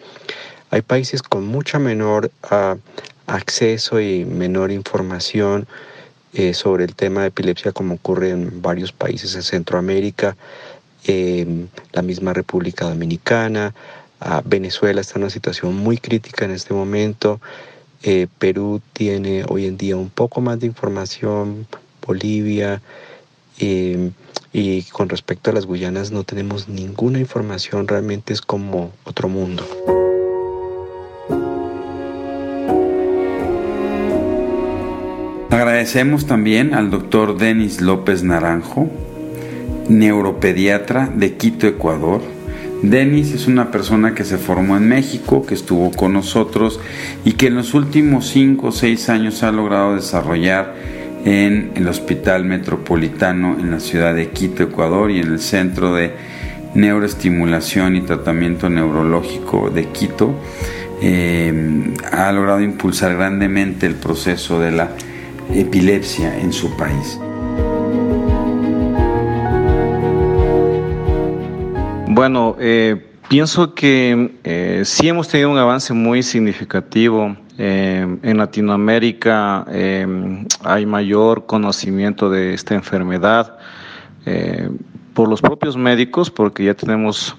Hay 0.70 0.82
países 0.82 1.22
con 1.22 1.46
mucha 1.46 1.78
menor 1.78 2.30
ah, 2.42 2.76
acceso 3.26 4.00
y 4.00 4.24
menor 4.24 4.70
información 4.70 5.66
eh, 6.32 6.54
sobre 6.54 6.84
el 6.84 6.94
tema 6.94 7.22
de 7.22 7.28
epilepsia 7.28 7.72
como 7.72 7.94
ocurre 7.94 8.30
en 8.30 8.60
varios 8.60 8.92
países 8.92 9.34
en 9.36 9.42
Centroamérica, 9.42 10.36
la 11.92 12.02
misma 12.02 12.32
República 12.32 12.84
Dominicana, 12.84 13.74
ah, 14.20 14.42
Venezuela 14.44 15.00
está 15.00 15.14
en 15.18 15.22
una 15.22 15.30
situación 15.30 15.76
muy 15.76 15.98
crítica 15.98 16.44
en 16.44 16.50
este 16.50 16.74
momento, 16.74 17.40
eh, 18.02 18.26
Perú 18.38 18.80
tiene 18.92 19.44
hoy 19.48 19.66
en 19.66 19.76
día 19.76 19.96
un 19.96 20.10
poco 20.10 20.40
más 20.40 20.60
de 20.60 20.66
información, 20.66 21.66
Bolivia, 22.06 22.82
em, 23.58 24.12
y 24.58 24.84
con 24.84 25.10
respecto 25.10 25.50
a 25.50 25.52
las 25.52 25.66
Guyanas 25.66 26.12
no 26.12 26.24
tenemos 26.24 26.66
ninguna 26.66 27.18
información, 27.18 27.86
realmente 27.86 28.32
es 28.32 28.40
como 28.40 28.90
otro 29.04 29.28
mundo. 29.28 29.62
Agradecemos 35.50 36.26
también 36.26 36.72
al 36.72 36.90
doctor 36.90 37.36
Denis 37.36 37.82
López 37.82 38.22
Naranjo, 38.22 38.88
neuropediatra 39.90 41.12
de 41.14 41.36
Quito, 41.36 41.66
Ecuador. 41.66 42.22
Denis 42.82 43.32
es 43.32 43.48
una 43.48 43.70
persona 43.70 44.14
que 44.14 44.24
se 44.24 44.38
formó 44.38 44.78
en 44.78 44.88
México, 44.88 45.44
que 45.44 45.52
estuvo 45.52 45.90
con 45.90 46.14
nosotros 46.14 46.80
y 47.26 47.32
que 47.32 47.48
en 47.48 47.56
los 47.56 47.74
últimos 47.74 48.28
5 48.28 48.68
o 48.68 48.72
6 48.72 49.10
años 49.10 49.42
ha 49.42 49.52
logrado 49.52 49.96
desarrollar 49.96 50.95
en 51.26 51.72
el 51.74 51.88
Hospital 51.88 52.44
Metropolitano 52.44 53.56
en 53.58 53.72
la 53.72 53.80
ciudad 53.80 54.14
de 54.14 54.30
Quito, 54.30 54.62
Ecuador 54.62 55.10
y 55.10 55.18
en 55.18 55.32
el 55.32 55.40
Centro 55.40 55.92
de 55.92 56.12
Neuroestimulación 56.74 57.96
y 57.96 58.02
Tratamiento 58.02 58.70
Neurológico 58.70 59.68
de 59.70 59.88
Quito. 59.88 60.34
Eh, 61.02 61.94
ha 62.12 62.30
logrado 62.30 62.60
impulsar 62.60 63.16
grandemente 63.16 63.86
el 63.86 63.96
proceso 63.96 64.60
de 64.60 64.70
la 64.70 64.90
epilepsia 65.52 66.38
en 66.38 66.52
su 66.52 66.76
país. 66.76 67.18
Bueno, 72.08 72.56
eh, 72.60 73.04
pienso 73.28 73.74
que 73.74 74.30
eh, 74.44 74.82
sí 74.84 75.08
hemos 75.08 75.26
tenido 75.26 75.50
un 75.50 75.58
avance 75.58 75.92
muy 75.92 76.22
significativo. 76.22 77.36
Eh, 77.58 78.18
en 78.22 78.36
Latinoamérica 78.36 79.66
hay 80.64 80.86
mayor 80.86 81.46
conocimiento 81.46 82.28
de 82.28 82.54
esta 82.54 82.74
enfermedad 82.74 83.58
por 85.14 85.28
los 85.28 85.40
propios 85.40 85.76
médicos, 85.76 86.30
porque 86.30 86.64
ya 86.64 86.74
tenemos 86.74 87.36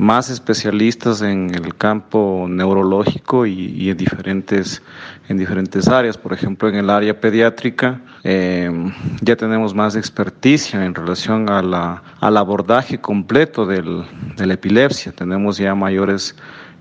más 0.00 0.30
especialistas 0.30 1.20
en 1.20 1.54
el 1.54 1.74
campo 1.74 2.46
neurológico 2.48 3.44
y, 3.44 3.90
en, 3.90 3.96
diferentes, 3.98 4.82
en 5.28 5.36
diferentes 5.36 5.86
áreas. 5.88 6.16
Por 6.16 6.32
ejemplo, 6.32 6.70
en 6.70 6.76
el 6.76 6.88
área 6.88 7.20
pediátrica 7.20 8.00
em, 8.24 8.90
ya 9.20 9.36
tenemos 9.36 9.74
más 9.74 9.96
experticia 9.96 10.86
en 10.86 10.94
relación 10.94 11.50
a 11.50 11.60
la, 11.60 12.02
al 12.20 12.38
abordaje 12.38 12.98
completo 12.98 13.66
del, 13.66 14.02
de 14.36 14.46
la 14.46 14.54
epilepsia. 14.54 15.12
Tenemos 15.12 15.58
ya 15.58 15.74
mayores 15.74 16.34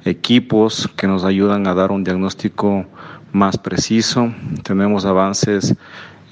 equipos 0.06 0.90
que 0.96 1.08
nos 1.08 1.24
ayudan 1.24 1.68
a 1.68 1.74
dar 1.74 1.92
un 1.92 2.04
diagnóstico 2.04 2.86
más 3.32 3.58
preciso. 3.58 4.34
Tenemos 4.64 5.06
avances 5.06 5.76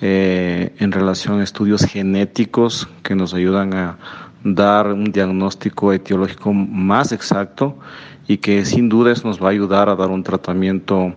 eh, 0.01 0.73
en 0.79 0.91
relación 0.91 1.39
a 1.39 1.43
estudios 1.43 1.83
genéticos 1.83 2.87
que 3.03 3.15
nos 3.15 3.33
ayudan 3.33 3.73
a 3.73 3.97
dar 4.43 4.87
un 4.87 5.05
diagnóstico 5.05 5.91
etiológico 5.91 6.53
más 6.53 7.11
exacto 7.11 7.77
y 8.27 8.37
que 8.37 8.65
sin 8.65 8.89
duda 8.89 9.13
nos 9.23 9.41
va 9.41 9.47
a 9.47 9.51
ayudar 9.51 9.89
a 9.89 9.95
dar 9.95 10.09
un 10.09 10.23
tratamiento 10.23 11.13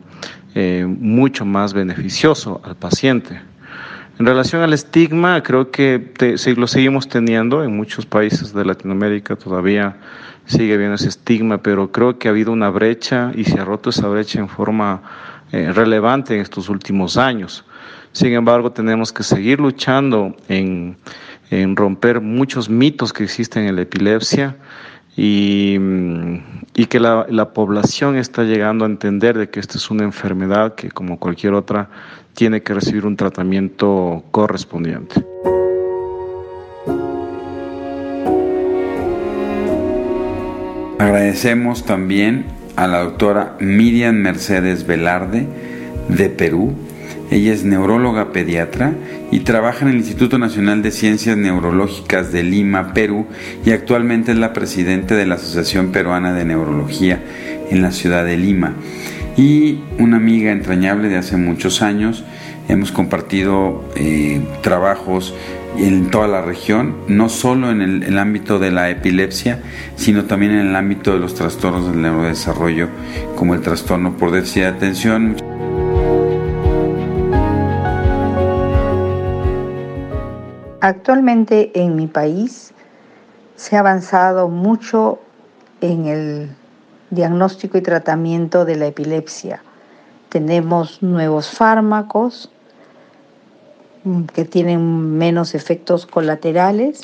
eh, 0.54 0.86
mucho 0.88 1.44
más 1.44 1.72
beneficioso 1.72 2.60
al 2.64 2.76
paciente. 2.76 3.49
En 4.20 4.26
relación 4.26 4.62
al 4.62 4.74
estigma, 4.74 5.42
creo 5.42 5.70
que 5.70 6.12
lo 6.56 6.66
seguimos 6.66 7.08
teniendo 7.08 7.64
en 7.64 7.74
muchos 7.74 8.06
países 8.06 8.52
de 8.52 8.64
Latinoamérica, 8.64 9.34
todavía 9.34 9.96
sigue 10.44 10.74
habiendo 10.74 10.96
ese 10.96 11.08
estigma, 11.08 11.58
pero 11.58 11.90
creo 11.90 12.18
que 12.18 12.28
ha 12.28 12.30
habido 12.30 12.52
una 12.52 12.68
brecha 12.68 13.32
y 13.34 13.44
se 13.44 13.58
ha 13.58 13.64
roto 13.64 13.90
esa 13.90 14.06
brecha 14.08 14.38
en 14.38 14.48
forma 14.48 15.02
eh, 15.50 15.72
relevante 15.72 16.34
en 16.34 16.42
estos 16.42 16.68
últimos 16.68 17.16
años. 17.16 17.64
Sin 18.12 18.32
embargo, 18.34 18.70
tenemos 18.70 19.12
que 19.12 19.22
seguir 19.22 19.58
luchando 19.58 20.36
en 20.48 20.96
en 21.50 21.74
romper 21.74 22.20
muchos 22.20 22.70
mitos 22.70 23.12
que 23.12 23.24
existen 23.24 23.66
en 23.66 23.76
la 23.76 23.82
epilepsia 23.82 24.56
y, 25.16 25.78
que 26.88 27.00
la, 27.00 27.26
la, 27.28 27.52
población 27.52 28.16
está 28.16 28.44
llegando 28.44 28.84
a 28.84 28.88
entender 28.88 29.36
de 29.36 29.50
que 29.50 29.60
esta 29.60 29.76
es 29.76 29.90
una 29.90 30.04
enfermedad 30.04 30.74
que 30.74 30.90
como 30.90 31.18
cualquier 31.18 31.52
otra 31.54 31.90
tiene 32.40 32.62
que 32.62 32.72
recibir 32.72 33.04
un 33.04 33.16
tratamiento 33.16 34.24
correspondiente. 34.30 35.22
Agradecemos 40.98 41.84
también 41.84 42.46
a 42.76 42.86
la 42.86 43.00
doctora 43.00 43.58
Miriam 43.60 44.14
Mercedes 44.14 44.86
Velarde 44.86 45.46
de 46.08 46.30
Perú, 46.30 46.72
ella 47.30 47.52
es 47.52 47.64
neuróloga 47.64 48.32
pediatra 48.32 48.94
y 49.30 49.40
trabaja 49.40 49.84
en 49.84 49.90
el 49.90 49.98
Instituto 49.98 50.38
Nacional 50.38 50.80
de 50.82 50.92
Ciencias 50.92 51.36
Neurológicas 51.36 52.32
de 52.32 52.42
Lima, 52.42 52.94
Perú, 52.94 53.26
y 53.66 53.72
actualmente 53.72 54.32
es 54.32 54.38
la 54.38 54.54
presidenta 54.54 55.14
de 55.14 55.26
la 55.26 55.34
Asociación 55.34 55.92
Peruana 55.92 56.32
de 56.32 56.46
Neurología 56.46 57.22
en 57.68 57.82
la 57.82 57.92
ciudad 57.92 58.24
de 58.24 58.38
Lima. 58.38 58.76
Y 59.40 59.82
una 59.98 60.18
amiga 60.18 60.52
entrañable 60.52 61.08
de 61.08 61.16
hace 61.16 61.38
muchos 61.38 61.80
años. 61.80 62.24
Hemos 62.68 62.92
compartido 62.92 63.82
eh, 63.96 64.46
trabajos 64.60 65.34
en 65.78 66.10
toda 66.10 66.28
la 66.28 66.42
región, 66.42 66.94
no 67.08 67.30
solo 67.30 67.70
en 67.70 67.80
el, 67.80 68.02
el, 68.02 68.18
ámbito 68.18 68.58
de 68.58 68.70
la 68.70 68.90
epilepsia, 68.90 69.62
sino 69.96 70.26
también 70.26 70.52
en 70.52 70.66
el 70.66 70.76
ámbito 70.76 71.14
de 71.14 71.20
los 71.20 71.34
trastornos 71.34 71.90
del 71.90 72.02
neurodesarrollo, 72.02 72.90
como 73.34 73.54
el 73.54 73.62
trastorno 73.62 74.14
por 74.18 74.30
déficit 74.30 74.64
de 74.64 74.68
atención. 74.68 75.36
Actualmente 80.82 81.70
en 81.82 81.96
mi 81.96 82.08
país 82.08 82.74
se 83.56 83.76
ha 83.76 83.80
avanzado 83.80 84.48
mucho 84.48 85.18
en 85.80 86.08
el 86.08 86.50
diagnóstico 87.10 87.78
y 87.78 87.82
tratamiento 87.82 88.64
de 88.64 88.76
la 88.76 88.86
epilepsia. 88.86 89.62
Tenemos 90.28 91.02
nuevos 91.02 91.48
fármacos 91.48 92.50
que 94.32 94.44
tienen 94.44 95.18
menos 95.18 95.54
efectos 95.54 96.06
colaterales. 96.06 97.00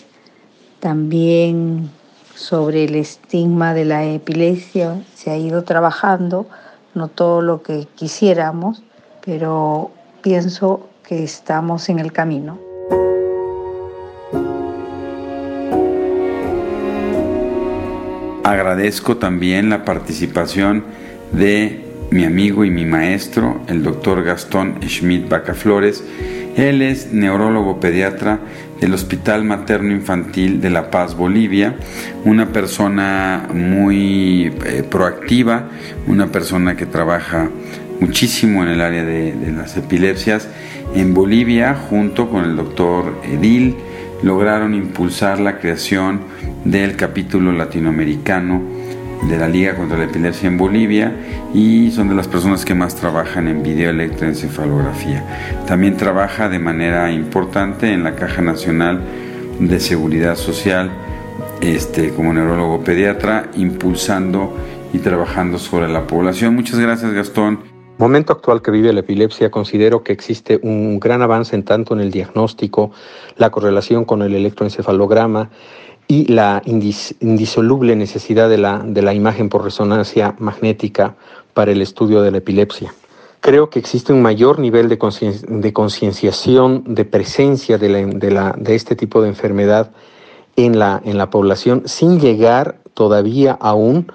También 0.80 1.90
sobre 2.34 2.84
el 2.84 2.94
estigma 2.94 3.74
de 3.74 3.84
la 3.84 4.04
epilepsia 4.04 5.02
se 5.14 5.30
ha 5.30 5.36
ido 5.36 5.64
trabajando, 5.64 6.46
no 6.94 7.08
todo 7.08 7.42
lo 7.42 7.62
que 7.62 7.86
quisiéramos, 7.94 8.82
pero 9.24 9.90
pienso 10.22 10.88
que 11.02 11.24
estamos 11.24 11.88
en 11.88 11.98
el 11.98 12.12
camino. 12.12 12.65
Agradezco 18.46 19.16
también 19.16 19.70
la 19.70 19.84
participación 19.84 20.84
de 21.32 21.84
mi 22.12 22.24
amigo 22.24 22.64
y 22.64 22.70
mi 22.70 22.84
maestro, 22.84 23.60
el 23.66 23.82
doctor 23.82 24.22
Gastón 24.22 24.78
Schmidt 24.86 25.28
Bacaflores. 25.28 26.04
Él 26.56 26.80
es 26.80 27.12
neurólogo 27.12 27.80
pediatra 27.80 28.38
del 28.80 28.94
Hospital 28.94 29.42
Materno 29.42 29.90
Infantil 29.90 30.60
de 30.60 30.70
La 30.70 30.92
Paz, 30.92 31.16
Bolivia, 31.16 31.74
una 32.24 32.52
persona 32.52 33.48
muy 33.52 34.54
eh, 34.64 34.84
proactiva, 34.88 35.64
una 36.06 36.28
persona 36.28 36.76
que 36.76 36.86
trabaja 36.86 37.50
muchísimo 37.98 38.62
en 38.62 38.68
el 38.68 38.80
área 38.80 39.02
de, 39.02 39.32
de 39.32 39.50
las 39.50 39.76
epilepsias. 39.76 40.48
En 40.94 41.14
Bolivia, 41.14 41.74
junto 41.74 42.30
con 42.30 42.44
el 42.44 42.54
doctor 42.54 43.12
Edil, 43.24 43.74
lograron 44.22 44.72
impulsar 44.72 45.40
la 45.40 45.58
creación 45.58 46.20
del 46.70 46.96
capítulo 46.96 47.52
latinoamericano 47.52 48.60
de 49.28 49.38
la 49.38 49.48
Liga 49.48 49.74
contra 49.74 49.96
la 49.96 50.04
Epilepsia 50.04 50.48
en 50.48 50.58
Bolivia 50.58 51.12
y 51.54 51.90
son 51.90 52.08
de 52.08 52.14
las 52.14 52.28
personas 52.28 52.64
que 52.64 52.74
más 52.74 52.96
trabajan 52.96 53.48
en 53.48 53.62
videoelectroencefalografía. 53.62 55.24
También 55.66 55.96
trabaja 55.96 56.48
de 56.48 56.58
manera 56.58 57.10
importante 57.12 57.92
en 57.92 58.04
la 58.04 58.14
Caja 58.14 58.42
Nacional 58.42 59.00
de 59.60 59.80
Seguridad 59.80 60.36
Social 60.36 60.90
este, 61.60 62.10
como 62.10 62.32
neurólogo 62.32 62.82
pediatra, 62.82 63.48
impulsando 63.56 64.54
y 64.92 64.98
trabajando 64.98 65.58
sobre 65.58 65.88
la 65.88 66.06
población. 66.06 66.54
Muchas 66.54 66.78
gracias, 66.78 67.12
Gastón. 67.12 67.60
Momento 67.98 68.34
actual 68.34 68.60
que 68.60 68.70
vive 68.70 68.92
la 68.92 69.00
epilepsia, 69.00 69.50
considero 69.50 70.02
que 70.02 70.12
existe 70.12 70.60
un 70.62 71.00
gran 71.00 71.22
avance 71.22 71.56
en 71.56 71.64
tanto 71.64 71.94
en 71.94 72.00
el 72.00 72.10
diagnóstico, 72.10 72.90
la 73.36 73.48
correlación 73.50 74.04
con 74.04 74.20
el 74.20 74.34
electroencefalograma 74.34 75.48
y 76.08 76.26
la 76.32 76.62
indisoluble 76.64 77.96
necesidad 77.96 78.48
de 78.48 78.58
la, 78.58 78.78
de 78.78 79.02
la 79.02 79.14
imagen 79.14 79.48
por 79.48 79.64
resonancia 79.64 80.36
magnética 80.38 81.16
para 81.52 81.72
el 81.72 81.82
estudio 81.82 82.22
de 82.22 82.30
la 82.30 82.38
epilepsia. 82.38 82.94
Creo 83.40 83.70
que 83.70 83.78
existe 83.78 84.12
un 84.12 84.22
mayor 84.22 84.58
nivel 84.58 84.88
de 84.88 85.72
concienciación, 85.72 86.82
de 86.86 87.04
presencia 87.04 87.78
de, 87.78 87.88
la, 88.30 88.54
de, 88.58 88.74
este 88.74 88.96
tipo 88.96 89.22
de 89.22 89.28
enfermedad 89.28 89.92
en 90.56 90.78
la, 90.78 91.00
en 91.04 91.18
la 91.18 91.30
población, 91.30 91.82
sin 91.86 92.18
llegar 92.18 92.78
todavía 92.94 93.56
aún 93.60 94.10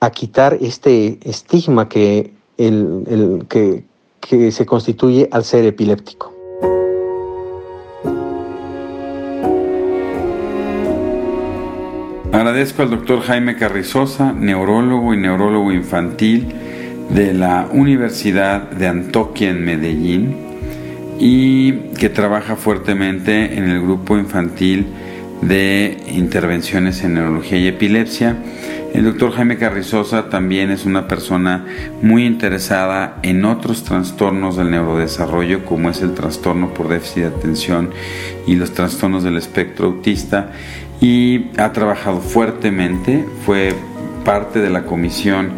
a 0.00 0.10
quitar 0.10 0.56
este 0.60 1.18
estigma 1.28 1.88
que, 1.88 2.32
el, 2.56 3.44
que, 3.48 3.84
que 4.20 4.50
se 4.50 4.64
constituye 4.64 5.28
al 5.30 5.44
ser 5.44 5.64
epiléptico. 5.64 6.39
Agradezco 12.40 12.80
al 12.80 12.88
doctor 12.88 13.20
Jaime 13.20 13.56
Carrizosa, 13.56 14.32
neurólogo 14.32 15.12
y 15.12 15.18
neurólogo 15.18 15.72
infantil 15.72 16.46
de 17.10 17.34
la 17.34 17.68
Universidad 17.70 18.62
de 18.70 18.86
Antoquia 18.86 19.50
en 19.50 19.62
Medellín 19.62 20.36
y 21.18 21.72
que 21.98 22.08
trabaja 22.08 22.56
fuertemente 22.56 23.58
en 23.58 23.68
el 23.68 23.82
grupo 23.82 24.16
infantil 24.16 24.86
de 25.42 25.98
intervenciones 26.08 27.04
en 27.04 27.12
neurología 27.12 27.58
y 27.58 27.66
epilepsia. 27.66 28.38
El 28.94 29.04
doctor 29.04 29.32
Jaime 29.32 29.58
Carrizosa 29.58 30.30
también 30.30 30.70
es 30.70 30.86
una 30.86 31.06
persona 31.08 31.66
muy 32.00 32.24
interesada 32.24 33.18
en 33.22 33.44
otros 33.44 33.84
trastornos 33.84 34.56
del 34.56 34.70
neurodesarrollo, 34.70 35.66
como 35.66 35.90
es 35.90 36.00
el 36.00 36.14
trastorno 36.14 36.72
por 36.72 36.88
déficit 36.88 37.24
de 37.24 37.26
atención 37.26 37.90
y 38.46 38.56
los 38.56 38.72
trastornos 38.72 39.24
del 39.24 39.36
espectro 39.36 39.88
autista, 39.88 40.52
y 41.00 41.46
ha 41.56 41.72
trabajado 41.72 42.20
fuertemente, 42.20 43.24
fue 43.44 43.74
parte 44.24 44.60
de 44.60 44.70
la 44.70 44.84
comisión 44.84 45.50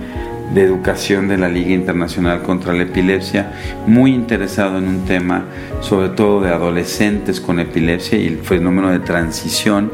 de 0.54 0.62
Educación 0.62 1.28
de 1.28 1.38
la 1.38 1.49
Liga 1.49 1.70
Internacional 1.70 2.42
contra 2.42 2.72
la 2.72 2.82
Epilepsia, 2.82 3.52
muy 3.87 4.12
interesado 4.12 4.78
en 4.78 4.87
un 4.87 5.04
tema 5.04 5.44
sobre 5.80 6.11
todo 6.11 6.42
de 6.42 6.50
adolescentes 6.50 7.40
con 7.40 7.58
epilepsia 7.58 8.18
y 8.18 8.26
el 8.26 8.38
fenómeno 8.38 8.90
de 8.90 8.99
transición 8.99 9.90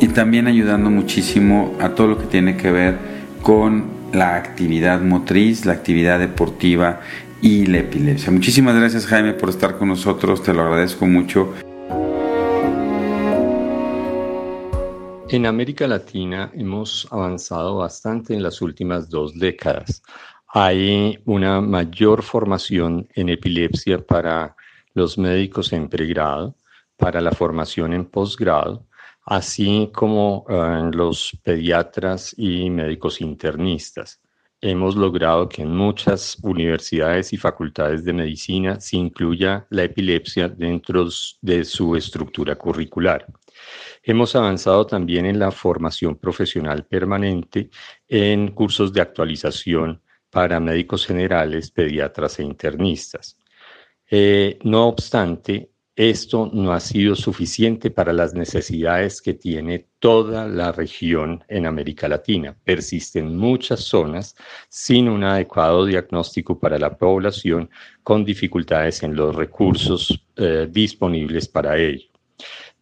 y 0.00 0.08
también 0.08 0.46
ayudando 0.46 0.88
muchísimo 0.90 1.74
a 1.80 1.90
todo 1.90 2.06
lo 2.06 2.18
que 2.18 2.26
tiene 2.26 2.56
que 2.56 2.70
ver 2.70 2.96
con 3.42 3.98
la 4.12 4.36
actividad 4.36 5.00
motriz, 5.00 5.66
la 5.66 5.72
actividad 5.72 6.18
deportiva 6.18 7.00
y 7.42 7.66
la 7.66 7.78
epilepsia. 7.78 8.30
Muchísimas 8.30 8.76
gracias 8.76 9.06
Jaime 9.06 9.32
por 9.32 9.48
estar 9.48 9.78
con 9.78 9.88
nosotros, 9.88 10.42
te 10.42 10.54
lo 10.54 10.62
agradezco 10.62 11.06
mucho. 11.06 11.52
En 15.30 15.44
América 15.44 15.86
Latina 15.86 16.50
hemos 16.54 17.06
avanzado 17.10 17.76
bastante 17.76 18.32
en 18.32 18.42
las 18.42 18.62
últimas 18.62 19.10
dos 19.10 19.38
décadas. 19.38 20.02
Hay 20.54 21.18
una 21.26 21.60
mayor 21.60 22.22
formación 22.22 23.06
en 23.14 23.28
epilepsia 23.28 23.98
para 23.98 24.56
los 24.94 25.18
médicos 25.18 25.74
en 25.74 25.90
pregrado, 25.90 26.56
para 26.96 27.20
la 27.20 27.32
formación 27.32 27.92
en 27.92 28.06
posgrado, 28.06 28.86
así 29.26 29.90
como 29.92 30.46
en 30.48 30.88
eh, 30.88 30.90
los 30.94 31.38
pediatras 31.42 32.34
y 32.38 32.70
médicos 32.70 33.20
internistas. 33.20 34.22
Hemos 34.60 34.96
logrado 34.96 35.48
que 35.48 35.62
en 35.62 35.70
muchas 35.70 36.36
universidades 36.42 37.32
y 37.32 37.36
facultades 37.36 38.04
de 38.04 38.12
medicina 38.12 38.80
se 38.80 38.96
incluya 38.96 39.66
la 39.70 39.84
epilepsia 39.84 40.48
dentro 40.48 41.06
de 41.40 41.64
su 41.64 41.94
estructura 41.94 42.56
curricular. 42.56 43.24
Hemos 44.02 44.34
avanzado 44.34 44.84
también 44.84 45.26
en 45.26 45.38
la 45.38 45.52
formación 45.52 46.16
profesional 46.16 46.84
permanente 46.86 47.70
en 48.08 48.48
cursos 48.52 48.92
de 48.92 49.00
actualización 49.00 50.02
para 50.28 50.58
médicos 50.58 51.06
generales, 51.06 51.70
pediatras 51.70 52.40
e 52.40 52.42
internistas. 52.42 53.38
Eh, 54.10 54.58
no 54.64 54.88
obstante, 54.88 55.70
esto 55.98 56.48
no 56.52 56.72
ha 56.72 56.78
sido 56.78 57.16
suficiente 57.16 57.90
para 57.90 58.12
las 58.12 58.32
necesidades 58.32 59.20
que 59.20 59.34
tiene 59.34 59.88
toda 59.98 60.46
la 60.46 60.70
región 60.70 61.42
en 61.48 61.66
América 61.66 62.06
Latina. 62.06 62.56
Persisten 62.62 63.36
muchas 63.36 63.80
zonas 63.80 64.36
sin 64.68 65.08
un 65.08 65.24
adecuado 65.24 65.84
diagnóstico 65.84 66.56
para 66.56 66.78
la 66.78 66.96
población 66.96 67.68
con 68.04 68.24
dificultades 68.24 69.02
en 69.02 69.16
los 69.16 69.34
recursos 69.34 70.24
eh, 70.36 70.68
disponibles 70.70 71.48
para 71.48 71.76
ello. 71.76 72.06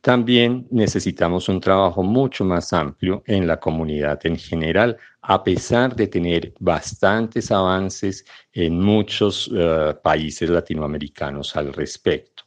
También 0.02 0.66
necesitamos 0.70 1.48
un 1.48 1.58
trabajo 1.58 2.02
mucho 2.02 2.44
más 2.44 2.74
amplio 2.74 3.22
en 3.26 3.46
la 3.46 3.58
comunidad 3.58 4.20
en 4.26 4.36
general, 4.36 4.98
a 5.22 5.42
pesar 5.42 5.96
de 5.96 6.06
tener 6.08 6.52
bastantes 6.60 7.50
avances 7.50 8.26
en 8.52 8.78
muchos 8.78 9.50
eh, 9.56 9.94
países 10.02 10.50
latinoamericanos 10.50 11.56
al 11.56 11.72
respecto. 11.72 12.45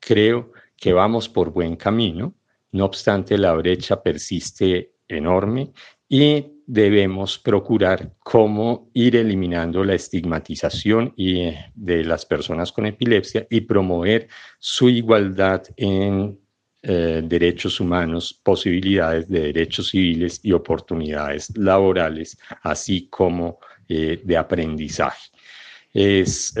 Creo 0.00 0.52
que 0.76 0.92
vamos 0.92 1.28
por 1.28 1.50
buen 1.50 1.76
camino, 1.76 2.34
no 2.72 2.84
obstante 2.84 3.36
la 3.38 3.52
brecha 3.54 4.02
persiste 4.02 4.92
enorme 5.08 5.72
y 6.08 6.58
debemos 6.66 7.38
procurar 7.38 8.14
cómo 8.18 8.90
ir 8.92 9.16
eliminando 9.16 9.82
la 9.82 9.94
estigmatización 9.94 11.14
eh, 11.16 11.70
de 11.74 12.04
las 12.04 12.26
personas 12.26 12.72
con 12.72 12.84
epilepsia 12.84 13.46
y 13.48 13.62
promover 13.62 14.28
su 14.58 14.90
igualdad 14.90 15.62
en 15.76 16.38
eh, 16.82 17.22
derechos 17.24 17.80
humanos, 17.80 18.38
posibilidades 18.42 19.28
de 19.28 19.40
derechos 19.40 19.88
civiles 19.88 20.40
y 20.42 20.52
oportunidades 20.52 21.56
laborales, 21.56 22.38
así 22.62 23.08
como 23.08 23.58
eh, 23.88 24.20
de 24.22 24.36
aprendizaje. 24.36 25.30
Es 25.94 26.54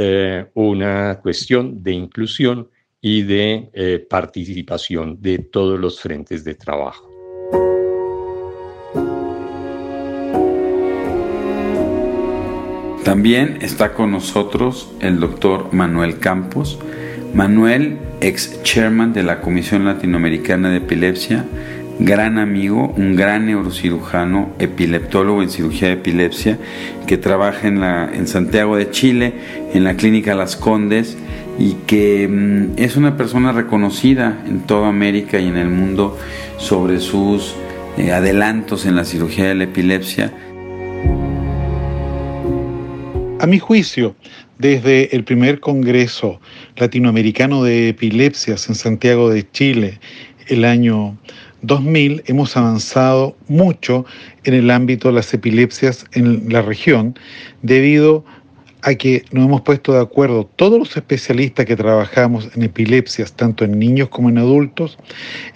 una 0.54 1.20
cuestión 1.20 1.82
de 1.82 1.92
inclusión 1.92 2.70
y 3.00 3.22
de 3.22 4.06
participación 4.10 5.20
de 5.20 5.38
todos 5.38 5.78
los 5.78 6.00
frentes 6.00 6.44
de 6.44 6.54
trabajo. 6.54 7.08
También 13.08 13.60
está 13.62 13.94
con 13.94 14.10
nosotros 14.10 14.92
el 15.00 15.18
doctor 15.18 15.72
Manuel 15.72 16.18
Campos, 16.18 16.78
Manuel, 17.32 17.96
ex 18.20 18.62
chairman 18.64 19.14
de 19.14 19.22
la 19.22 19.40
Comisión 19.40 19.86
Latinoamericana 19.86 20.68
de 20.68 20.76
Epilepsia, 20.76 21.46
gran 22.00 22.38
amigo, 22.38 22.92
un 22.98 23.16
gran 23.16 23.46
neurocirujano, 23.46 24.50
epileptólogo 24.58 25.42
en 25.42 25.48
cirugía 25.48 25.88
de 25.88 25.94
epilepsia, 25.94 26.58
que 27.06 27.16
trabaja 27.16 27.66
en, 27.66 27.80
la, 27.80 28.10
en 28.12 28.28
Santiago 28.28 28.76
de 28.76 28.90
Chile, 28.90 29.32
en 29.72 29.84
la 29.84 29.94
Clínica 29.94 30.34
Las 30.34 30.56
Condes, 30.56 31.16
y 31.58 31.74
que 31.86 32.28
mm, 32.28 32.78
es 32.78 32.96
una 32.96 33.16
persona 33.16 33.52
reconocida 33.52 34.42
en 34.46 34.60
toda 34.60 34.88
América 34.88 35.38
y 35.38 35.48
en 35.48 35.56
el 35.56 35.68
mundo 35.68 36.16
sobre 36.56 37.00
sus 37.00 37.54
eh, 37.96 38.12
adelantos 38.12 38.86
en 38.86 38.94
la 38.94 39.04
cirugía 39.04 39.48
de 39.48 39.54
la 39.56 39.64
epilepsia. 39.64 40.32
A 43.40 43.46
mi 43.46 43.58
juicio, 43.58 44.14
desde 44.58 45.14
el 45.14 45.24
primer 45.24 45.60
Congreso 45.60 46.40
Latinoamericano 46.76 47.62
de 47.62 47.90
Epilepsias 47.90 48.68
en 48.68 48.74
Santiago 48.74 49.30
de 49.30 49.48
Chile, 49.50 50.00
el 50.48 50.64
año 50.64 51.16
2000, 51.62 52.22
hemos 52.26 52.56
avanzado 52.56 53.36
mucho 53.48 54.04
en 54.44 54.54
el 54.54 54.70
ámbito 54.70 55.08
de 55.08 55.14
las 55.14 55.32
epilepsias 55.34 56.06
en 56.12 56.52
la 56.52 56.62
región, 56.62 57.18
debido 57.62 58.24
a 58.28 58.37
que 58.98 59.24
nos 59.32 59.44
hemos 59.44 59.60
puesto 59.62 59.92
de 59.92 60.00
acuerdo 60.00 60.48
todos 60.56 60.78
los 60.78 60.96
especialistas 60.96 61.66
que 61.66 61.76
trabajamos 61.76 62.48
en 62.54 62.62
epilepsias, 62.62 63.32
tanto 63.32 63.64
en 63.64 63.78
niños 63.78 64.08
como 64.08 64.28
en 64.28 64.38
adultos, 64.38 64.98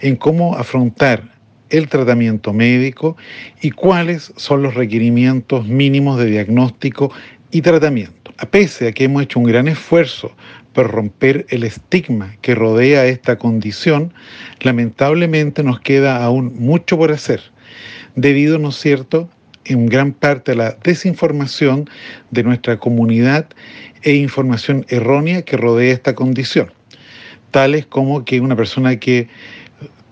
en 0.01 0.15
cómo 0.15 0.55
afrontar 0.55 1.33
el 1.69 1.87
tratamiento 1.89 2.53
médico 2.53 3.17
y 3.61 3.71
cuáles 3.71 4.31
son 4.35 4.61
los 4.61 4.75
requerimientos 4.75 5.67
mínimos 5.67 6.19
de 6.19 6.25
diagnóstico 6.25 7.11
y 7.51 7.61
tratamiento. 7.61 8.31
A 8.37 8.45
pese 8.45 8.87
a 8.87 8.91
que 8.91 9.05
hemos 9.05 9.23
hecho 9.23 9.39
un 9.39 9.45
gran 9.45 9.67
esfuerzo 9.67 10.31
por 10.73 10.91
romper 10.91 11.45
el 11.49 11.63
estigma 11.63 12.35
que 12.41 12.55
rodea 12.55 13.05
esta 13.05 13.37
condición, 13.37 14.13
lamentablemente 14.61 15.63
nos 15.63 15.79
queda 15.79 16.23
aún 16.23 16.53
mucho 16.55 16.97
por 16.97 17.11
hacer, 17.11 17.41
debido, 18.15 18.59
¿no 18.59 18.69
es 18.69 18.75
cierto?, 18.75 19.29
en 19.65 19.85
gran 19.85 20.13
parte 20.13 20.51
a 20.51 20.55
la 20.55 20.77
desinformación 20.83 21.89
de 22.31 22.43
nuestra 22.43 22.77
comunidad 22.77 23.47
e 24.01 24.15
información 24.15 24.85
errónea 24.89 25.43
que 25.43 25.57
rodea 25.57 25.93
esta 25.93 26.15
condición, 26.15 26.71
tales 27.51 27.85
como 27.85 28.25
que 28.25 28.41
una 28.41 28.55
persona 28.55 28.97
que 28.97 29.27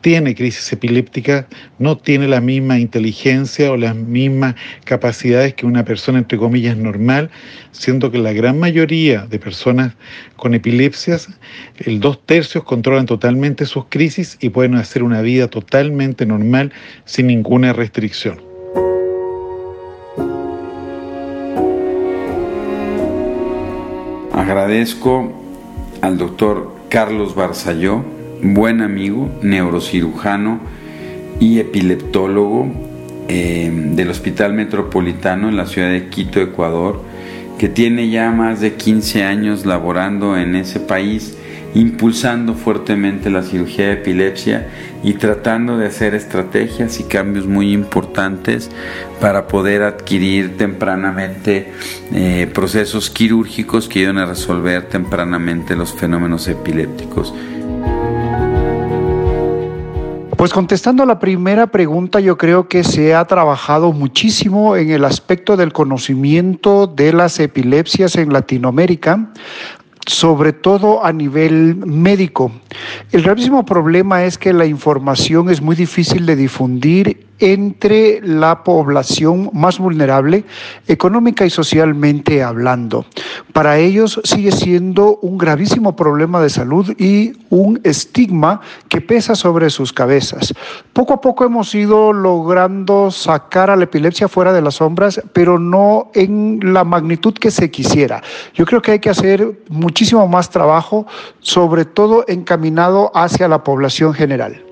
tiene 0.01 0.33
crisis 0.35 0.73
epiléptica 0.73 1.47
no 1.79 1.97
tiene 1.97 2.27
la 2.27 2.41
misma 2.41 2.79
inteligencia 2.79 3.71
o 3.71 3.77
las 3.77 3.95
mismas 3.95 4.55
capacidades 4.83 5.53
que 5.53 5.65
una 5.65 5.85
persona, 5.85 6.17
entre 6.19 6.37
comillas, 6.37 6.75
normal, 6.75 7.29
siendo 7.71 8.11
que 8.11 8.17
la 8.17 8.33
gran 8.33 8.59
mayoría 8.59 9.27
de 9.27 9.39
personas 9.39 9.93
con 10.35 10.53
epilepsias, 10.55 11.29
el 11.77 11.99
dos 11.99 12.25
tercios 12.25 12.63
controlan 12.63 13.05
totalmente 13.05 13.65
sus 13.65 13.85
crisis 13.89 14.37
y 14.41 14.49
pueden 14.49 14.75
hacer 14.75 15.03
una 15.03 15.21
vida 15.21 15.47
totalmente 15.47 16.25
normal 16.25 16.71
sin 17.05 17.27
ninguna 17.27 17.73
restricción. 17.73 18.50
Agradezco 24.51 25.31
al 26.01 26.17
doctor 26.17 26.75
Carlos 26.89 27.35
Barzalló, 27.35 28.03
buen 28.43 28.81
amigo, 28.81 29.31
neurocirujano 29.41 30.59
y 31.39 31.59
epileptólogo 31.59 32.69
eh, 33.29 33.71
del 33.71 34.09
Hospital 34.09 34.51
Metropolitano 34.51 35.47
en 35.47 35.55
la 35.55 35.67
ciudad 35.67 35.89
de 35.89 36.09
Quito, 36.09 36.41
Ecuador, 36.41 37.01
que 37.57 37.69
tiene 37.69 38.09
ya 38.09 38.29
más 38.31 38.59
de 38.59 38.73
15 38.73 39.23
años 39.23 39.65
laborando 39.65 40.35
en 40.35 40.57
ese 40.57 40.81
país, 40.81 41.37
impulsando 41.73 42.53
fuertemente 42.53 43.29
la 43.29 43.43
cirugía 43.43 43.87
de 43.87 43.93
epilepsia 43.93 44.67
y 45.03 45.13
tratando 45.13 45.77
de 45.77 45.87
hacer 45.87 46.13
estrategias 46.13 46.99
y 46.99 47.03
cambios 47.03 47.47
muy 47.47 47.71
importantes 47.71 48.69
para 49.19 49.47
poder 49.47 49.83
adquirir 49.83 50.57
tempranamente 50.57 51.71
eh, 52.13 52.49
procesos 52.53 53.09
quirúrgicos 53.09 53.87
que 53.87 53.99
ayuden 53.99 54.17
a 54.17 54.25
resolver 54.25 54.89
tempranamente 54.89 55.75
los 55.75 55.93
fenómenos 55.93 56.47
epilépticos. 56.47 57.33
Pues 60.41 60.53
contestando 60.53 61.03
a 61.03 61.05
la 61.05 61.19
primera 61.19 61.67
pregunta, 61.67 62.19
yo 62.19 62.35
creo 62.35 62.67
que 62.67 62.83
se 62.83 63.13
ha 63.13 63.23
trabajado 63.25 63.93
muchísimo 63.93 64.75
en 64.75 64.89
el 64.89 65.05
aspecto 65.05 65.55
del 65.55 65.71
conocimiento 65.71 66.87
de 66.87 67.13
las 67.13 67.39
epilepsias 67.39 68.15
en 68.15 68.33
Latinoamérica 68.33 69.29
sobre 70.07 70.53
todo 70.53 71.05
a 71.05 71.11
nivel 71.11 71.75
médico. 71.75 72.51
El 73.11 73.23
gravísimo 73.23 73.65
problema 73.65 74.23
es 74.23 74.37
que 74.37 74.53
la 74.53 74.65
información 74.65 75.49
es 75.49 75.61
muy 75.61 75.75
difícil 75.75 76.25
de 76.25 76.35
difundir 76.35 77.27
entre 77.41 78.21
la 78.21 78.63
población 78.63 79.49
más 79.51 79.79
vulnerable, 79.79 80.45
económica 80.87 81.45
y 81.45 81.49
socialmente 81.49 82.43
hablando. 82.43 83.05
Para 83.51 83.77
ellos 83.79 84.21
sigue 84.23 84.51
siendo 84.51 85.17
un 85.17 85.37
gravísimo 85.37 85.95
problema 85.95 86.39
de 86.39 86.49
salud 86.49 86.93
y 86.97 87.33
un 87.49 87.81
estigma 87.83 88.61
que 88.87 89.01
pesa 89.01 89.35
sobre 89.35 89.69
sus 89.69 89.91
cabezas. 89.91 90.53
Poco 90.93 91.15
a 91.15 91.21
poco 91.21 91.43
hemos 91.43 91.73
ido 91.75 92.13
logrando 92.13 93.11
sacar 93.11 93.69
a 93.69 93.75
la 93.75 93.85
epilepsia 93.85 94.27
fuera 94.27 94.53
de 94.53 94.61
las 94.61 94.75
sombras, 94.75 95.21
pero 95.33 95.59
no 95.59 96.11
en 96.13 96.59
la 96.73 96.83
magnitud 96.83 97.33
que 97.33 97.51
se 97.51 97.71
quisiera. 97.71 98.21
Yo 98.53 98.65
creo 98.65 98.81
que 98.81 98.91
hay 98.91 98.99
que 98.99 99.09
hacer 99.09 99.59
muchísimo 99.69 100.27
más 100.27 100.49
trabajo, 100.49 101.07
sobre 101.39 101.85
todo 101.85 102.23
encaminado 102.27 103.11
hacia 103.15 103.47
la 103.47 103.63
población 103.63 104.13
general. 104.13 104.70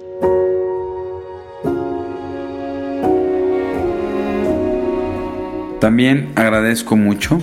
También 5.80 6.30
agradezco 6.36 6.98
mucho 6.98 7.42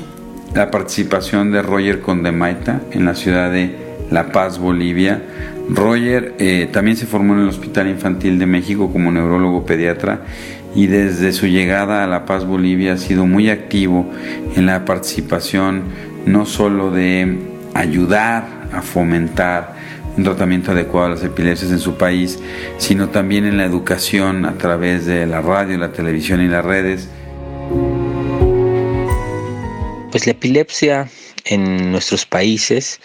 la 0.55 0.71
participación 0.71 1.53
de 1.53 1.63
Roger 1.63 2.01
Condemaita 2.01 2.83
en 2.93 3.07
la 3.07 3.15
ciudad 3.15 3.51
de 3.51 3.75
La 4.11 4.31
Paz, 4.31 4.59
Bolivia. 4.59 5.23
Roger 5.71 6.35
eh, 6.39 6.69
también 6.71 6.99
se 6.99 7.07
formó 7.07 7.35
en 7.35 7.41
el 7.41 7.49
Hospital 7.49 7.89
Infantil 7.89 8.39
de 8.39 8.47
México 8.47 8.93
como 8.93 9.11
neurólogo 9.11 9.65
pediatra 9.65 10.21
y 10.75 10.87
desde 10.87 11.33
su 11.33 11.47
llegada 11.47 12.05
a 12.05 12.07
La 12.07 12.27
Paz, 12.27 12.45
Bolivia 12.45 12.93
ha 12.93 12.99
sido 12.99 13.27
muy 13.27 13.49
activo 13.49 14.11
en 14.55 14.67
la 14.67 14.85
participación 14.85 15.85
no 16.27 16.45
solo 16.45 16.91
de 16.91 17.39
ayudar 17.73 18.69
a 18.73 18.83
fomentar 18.83 19.75
un 20.17 20.25
tratamiento 20.25 20.73
adecuado 20.73 21.07
a 21.07 21.11
las 21.11 21.25
epilepsias 21.25 21.71
en 21.71 21.79
su 21.79 21.97
país, 21.97 22.39
sino 22.79 23.09
también 23.09 23.47
en 23.47 23.57
la 23.57 23.65
educación 23.65 24.45
a 24.45 24.53
través 24.55 25.07
de 25.07 25.27
la 25.27 25.41
radio, 25.41 25.79
la 25.79 25.93
televisión 25.93 26.43
y 26.43 26.49
las 26.49 26.65
redes. 26.65 27.09
Pues 30.17 30.25
la 30.25 30.33
epilepsia 30.33 31.11
en 31.45 31.93
nuestros 31.93 32.25
países 32.25 33.03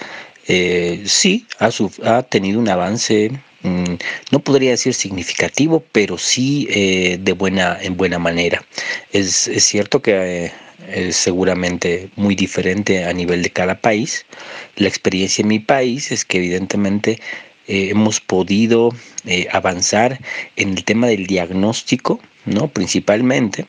eh, 0.48 1.04
sí 1.06 1.46
ha, 1.60 2.24
tenido 2.24 2.58
un 2.58 2.70
avance, 2.70 3.32
mm, 3.64 3.96
no 4.32 4.40
podría 4.40 4.72
decir 4.72 4.94
significativo, 4.94 5.84
pero 5.92 6.18
sí 6.18 6.70
eh, 6.70 7.18
de 7.20 7.34
buena, 7.34 7.78
en 7.82 7.98
buena 7.98 8.18
manera. 8.18 8.64
Es, 9.12 9.50
cierto 9.58 10.02
que 10.02 10.46
eh, 10.46 10.54
es 10.88 11.18
seguramente 11.18 12.10
muy 12.16 12.34
diferente 12.34 13.04
a 13.04 13.12
nivel 13.12 13.44
de 13.44 13.50
cada 13.50 13.82
país. 13.82 14.26
La 14.78 14.88
experiencia 14.88 15.42
en 15.42 15.50
mi 15.50 15.60
país 15.60 16.14
es 16.14 16.24
que 16.24 16.38
evidentemente 16.38 17.20
hemos 17.68 18.20
podido 18.20 18.90
avanzar 19.52 20.20
en 20.56 20.70
el 20.70 20.84
tema 20.84 21.08
del 21.08 21.28
diagnóstico 21.28 22.20
¿no? 22.46 22.68
Principalmente, 22.68 23.66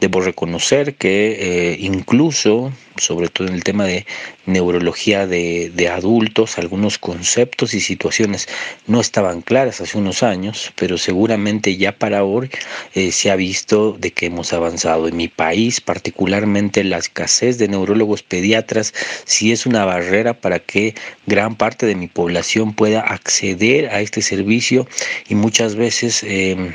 debo 0.00 0.20
reconocer 0.20 0.94
que 0.94 1.72
eh, 1.72 1.76
incluso, 1.80 2.72
sobre 2.96 3.28
todo 3.28 3.48
en 3.48 3.54
el 3.54 3.64
tema 3.64 3.84
de 3.84 4.06
neurología 4.46 5.26
de, 5.26 5.72
adultos, 5.90 6.58
algunos 6.58 6.98
conceptos 6.98 7.74
y 7.74 7.80
situaciones 7.80 8.48
no 8.86 9.00
estaban 9.00 9.42
claras 9.42 9.80
hace 9.80 9.98
unos 9.98 10.22
años, 10.22 10.72
pero 10.76 10.98
seguramente 10.98 11.76
ya 11.76 11.92
para 11.92 12.24
hoy 12.24 12.50
eh, 12.94 13.12
se 13.12 13.30
ha 13.30 13.36
visto 13.36 13.96
de 13.98 14.12
que 14.12 14.26
hemos 14.26 14.52
avanzado. 14.52 15.08
En 15.08 15.16
mi 15.16 15.28
país, 15.28 15.80
particularmente 15.80 16.84
la 16.84 16.98
escasez 16.98 17.58
de 17.58 17.68
neurólogos 17.68 18.22
pediatras, 18.22 18.94
sí 19.24 19.52
es 19.52 19.66
una 19.66 19.84
barrera 19.84 20.34
para 20.34 20.58
que 20.58 20.94
gran 21.26 21.56
parte 21.56 21.86
de 21.86 21.94
mi 21.94 22.08
población 22.08 22.74
pueda 22.74 23.00
acceder 23.00 23.88
a 23.90 24.00
este 24.00 24.22
servicio 24.22 24.86
y 25.28 25.34
muchas 25.34 25.76
veces... 25.76 26.22
Eh, 26.22 26.72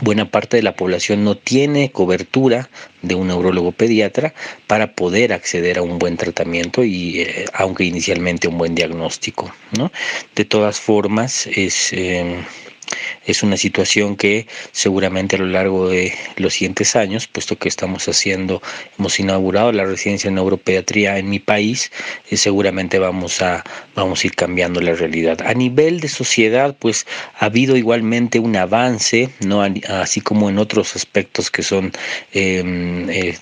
buena 0.00 0.30
parte 0.30 0.56
de 0.56 0.62
la 0.62 0.76
población 0.76 1.24
no 1.24 1.36
tiene 1.36 1.90
cobertura 1.90 2.70
de 3.02 3.14
un 3.14 3.28
neurólogo 3.28 3.72
pediatra 3.72 4.34
para 4.66 4.94
poder 4.94 5.32
acceder 5.32 5.78
a 5.78 5.82
un 5.82 5.98
buen 5.98 6.16
tratamiento 6.16 6.84
y 6.84 7.22
eh, 7.22 7.44
aunque 7.54 7.84
inicialmente 7.84 8.48
un 8.48 8.58
buen 8.58 8.74
diagnóstico 8.74 9.52
¿no? 9.76 9.90
de 10.36 10.44
todas 10.44 10.78
formas 10.78 11.46
es 11.48 11.92
eh, 11.92 12.36
es 13.26 13.42
una 13.42 13.56
situación 13.56 14.16
que 14.16 14.46
seguramente 14.72 15.36
a 15.36 15.38
lo 15.38 15.46
largo 15.46 15.88
de 15.88 16.12
los 16.36 16.54
siguientes 16.54 16.96
años, 16.96 17.26
puesto 17.26 17.56
que 17.56 17.68
estamos 17.68 18.08
haciendo, 18.08 18.62
hemos 18.98 19.18
inaugurado 19.20 19.72
la 19.72 19.84
residencia 19.84 20.28
en 20.28 20.34
neuropediatría 20.34 21.18
en 21.18 21.30
mi 21.30 21.38
país, 21.38 21.90
eh, 22.30 22.36
seguramente 22.36 22.98
vamos 22.98 23.42
a, 23.42 23.64
vamos 23.94 24.22
a 24.22 24.26
ir 24.26 24.34
cambiando 24.34 24.80
la 24.80 24.94
realidad. 24.94 25.40
A 25.42 25.54
nivel 25.54 26.00
de 26.00 26.08
sociedad, 26.08 26.74
pues 26.78 27.06
ha 27.38 27.46
habido 27.46 27.76
igualmente 27.76 28.38
un 28.38 28.56
avance, 28.56 29.30
¿no? 29.40 29.62
así 29.62 30.20
como 30.20 30.50
en 30.50 30.58
otros 30.58 30.96
aspectos 30.96 31.50
que 31.50 31.62
son 31.62 31.92
em, 32.32 33.08
eh, 33.10 33.36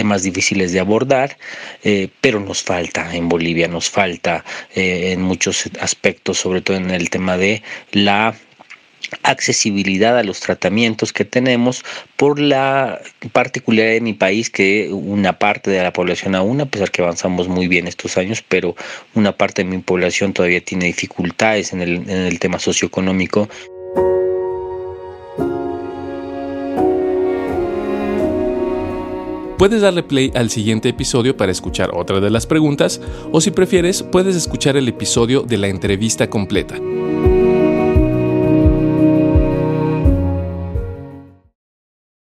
temas 0.00 0.22
difíciles 0.22 0.68
de 0.72 0.78
abordar, 0.78 1.36
eh, 1.82 2.08
pero 2.20 2.38
nos 2.38 2.62
falta 2.62 3.02
en 3.18 3.28
Bolivia, 3.28 3.66
nos 3.66 3.90
falta 3.90 4.44
en 4.74 5.20
muchos 5.22 5.68
aspectos, 5.80 6.38
sobre 6.38 6.60
todo 6.60 6.76
en 6.76 6.90
el 6.90 7.10
tema 7.10 7.36
de 7.36 7.62
la 7.90 8.34
accesibilidad 9.22 10.16
a 10.16 10.22
los 10.22 10.38
tratamientos 10.38 11.12
que 11.12 11.24
tenemos 11.24 11.84
por 12.16 12.38
la 12.38 13.00
particularidad 13.32 13.94
de 13.94 14.00
mi 14.00 14.12
país 14.12 14.50
que 14.50 14.90
una 14.92 15.32
parte 15.38 15.70
de 15.70 15.82
la 15.82 15.92
población 15.92 16.34
aún 16.34 16.60
a 16.60 16.66
pesar 16.66 16.90
que 16.90 17.02
avanzamos 17.02 17.48
muy 17.48 17.68
bien 17.68 17.86
estos 17.86 18.18
años 18.18 18.44
pero 18.46 18.76
una 19.14 19.32
parte 19.32 19.64
de 19.64 19.70
mi 19.70 19.78
población 19.78 20.34
todavía 20.34 20.60
tiene 20.60 20.86
dificultades 20.86 21.72
en 21.72 21.80
el 21.80 22.38
tema 22.38 22.58
socioeconómico 22.58 23.48
Puedes 29.58 29.82
darle 29.82 30.04
play 30.04 30.30
al 30.36 30.50
siguiente 30.50 30.88
episodio 30.88 31.36
para 31.36 31.50
escuchar 31.50 31.90
otra 31.92 32.20
de 32.20 32.30
las 32.30 32.46
preguntas 32.46 33.00
o 33.32 33.40
si 33.40 33.50
prefieres 33.50 34.04
puedes 34.04 34.36
escuchar 34.36 34.76
el 34.76 34.86
episodio 34.86 35.42
de 35.42 35.58
la 35.58 35.66
entrevista 35.66 36.30
completa. 36.30 36.76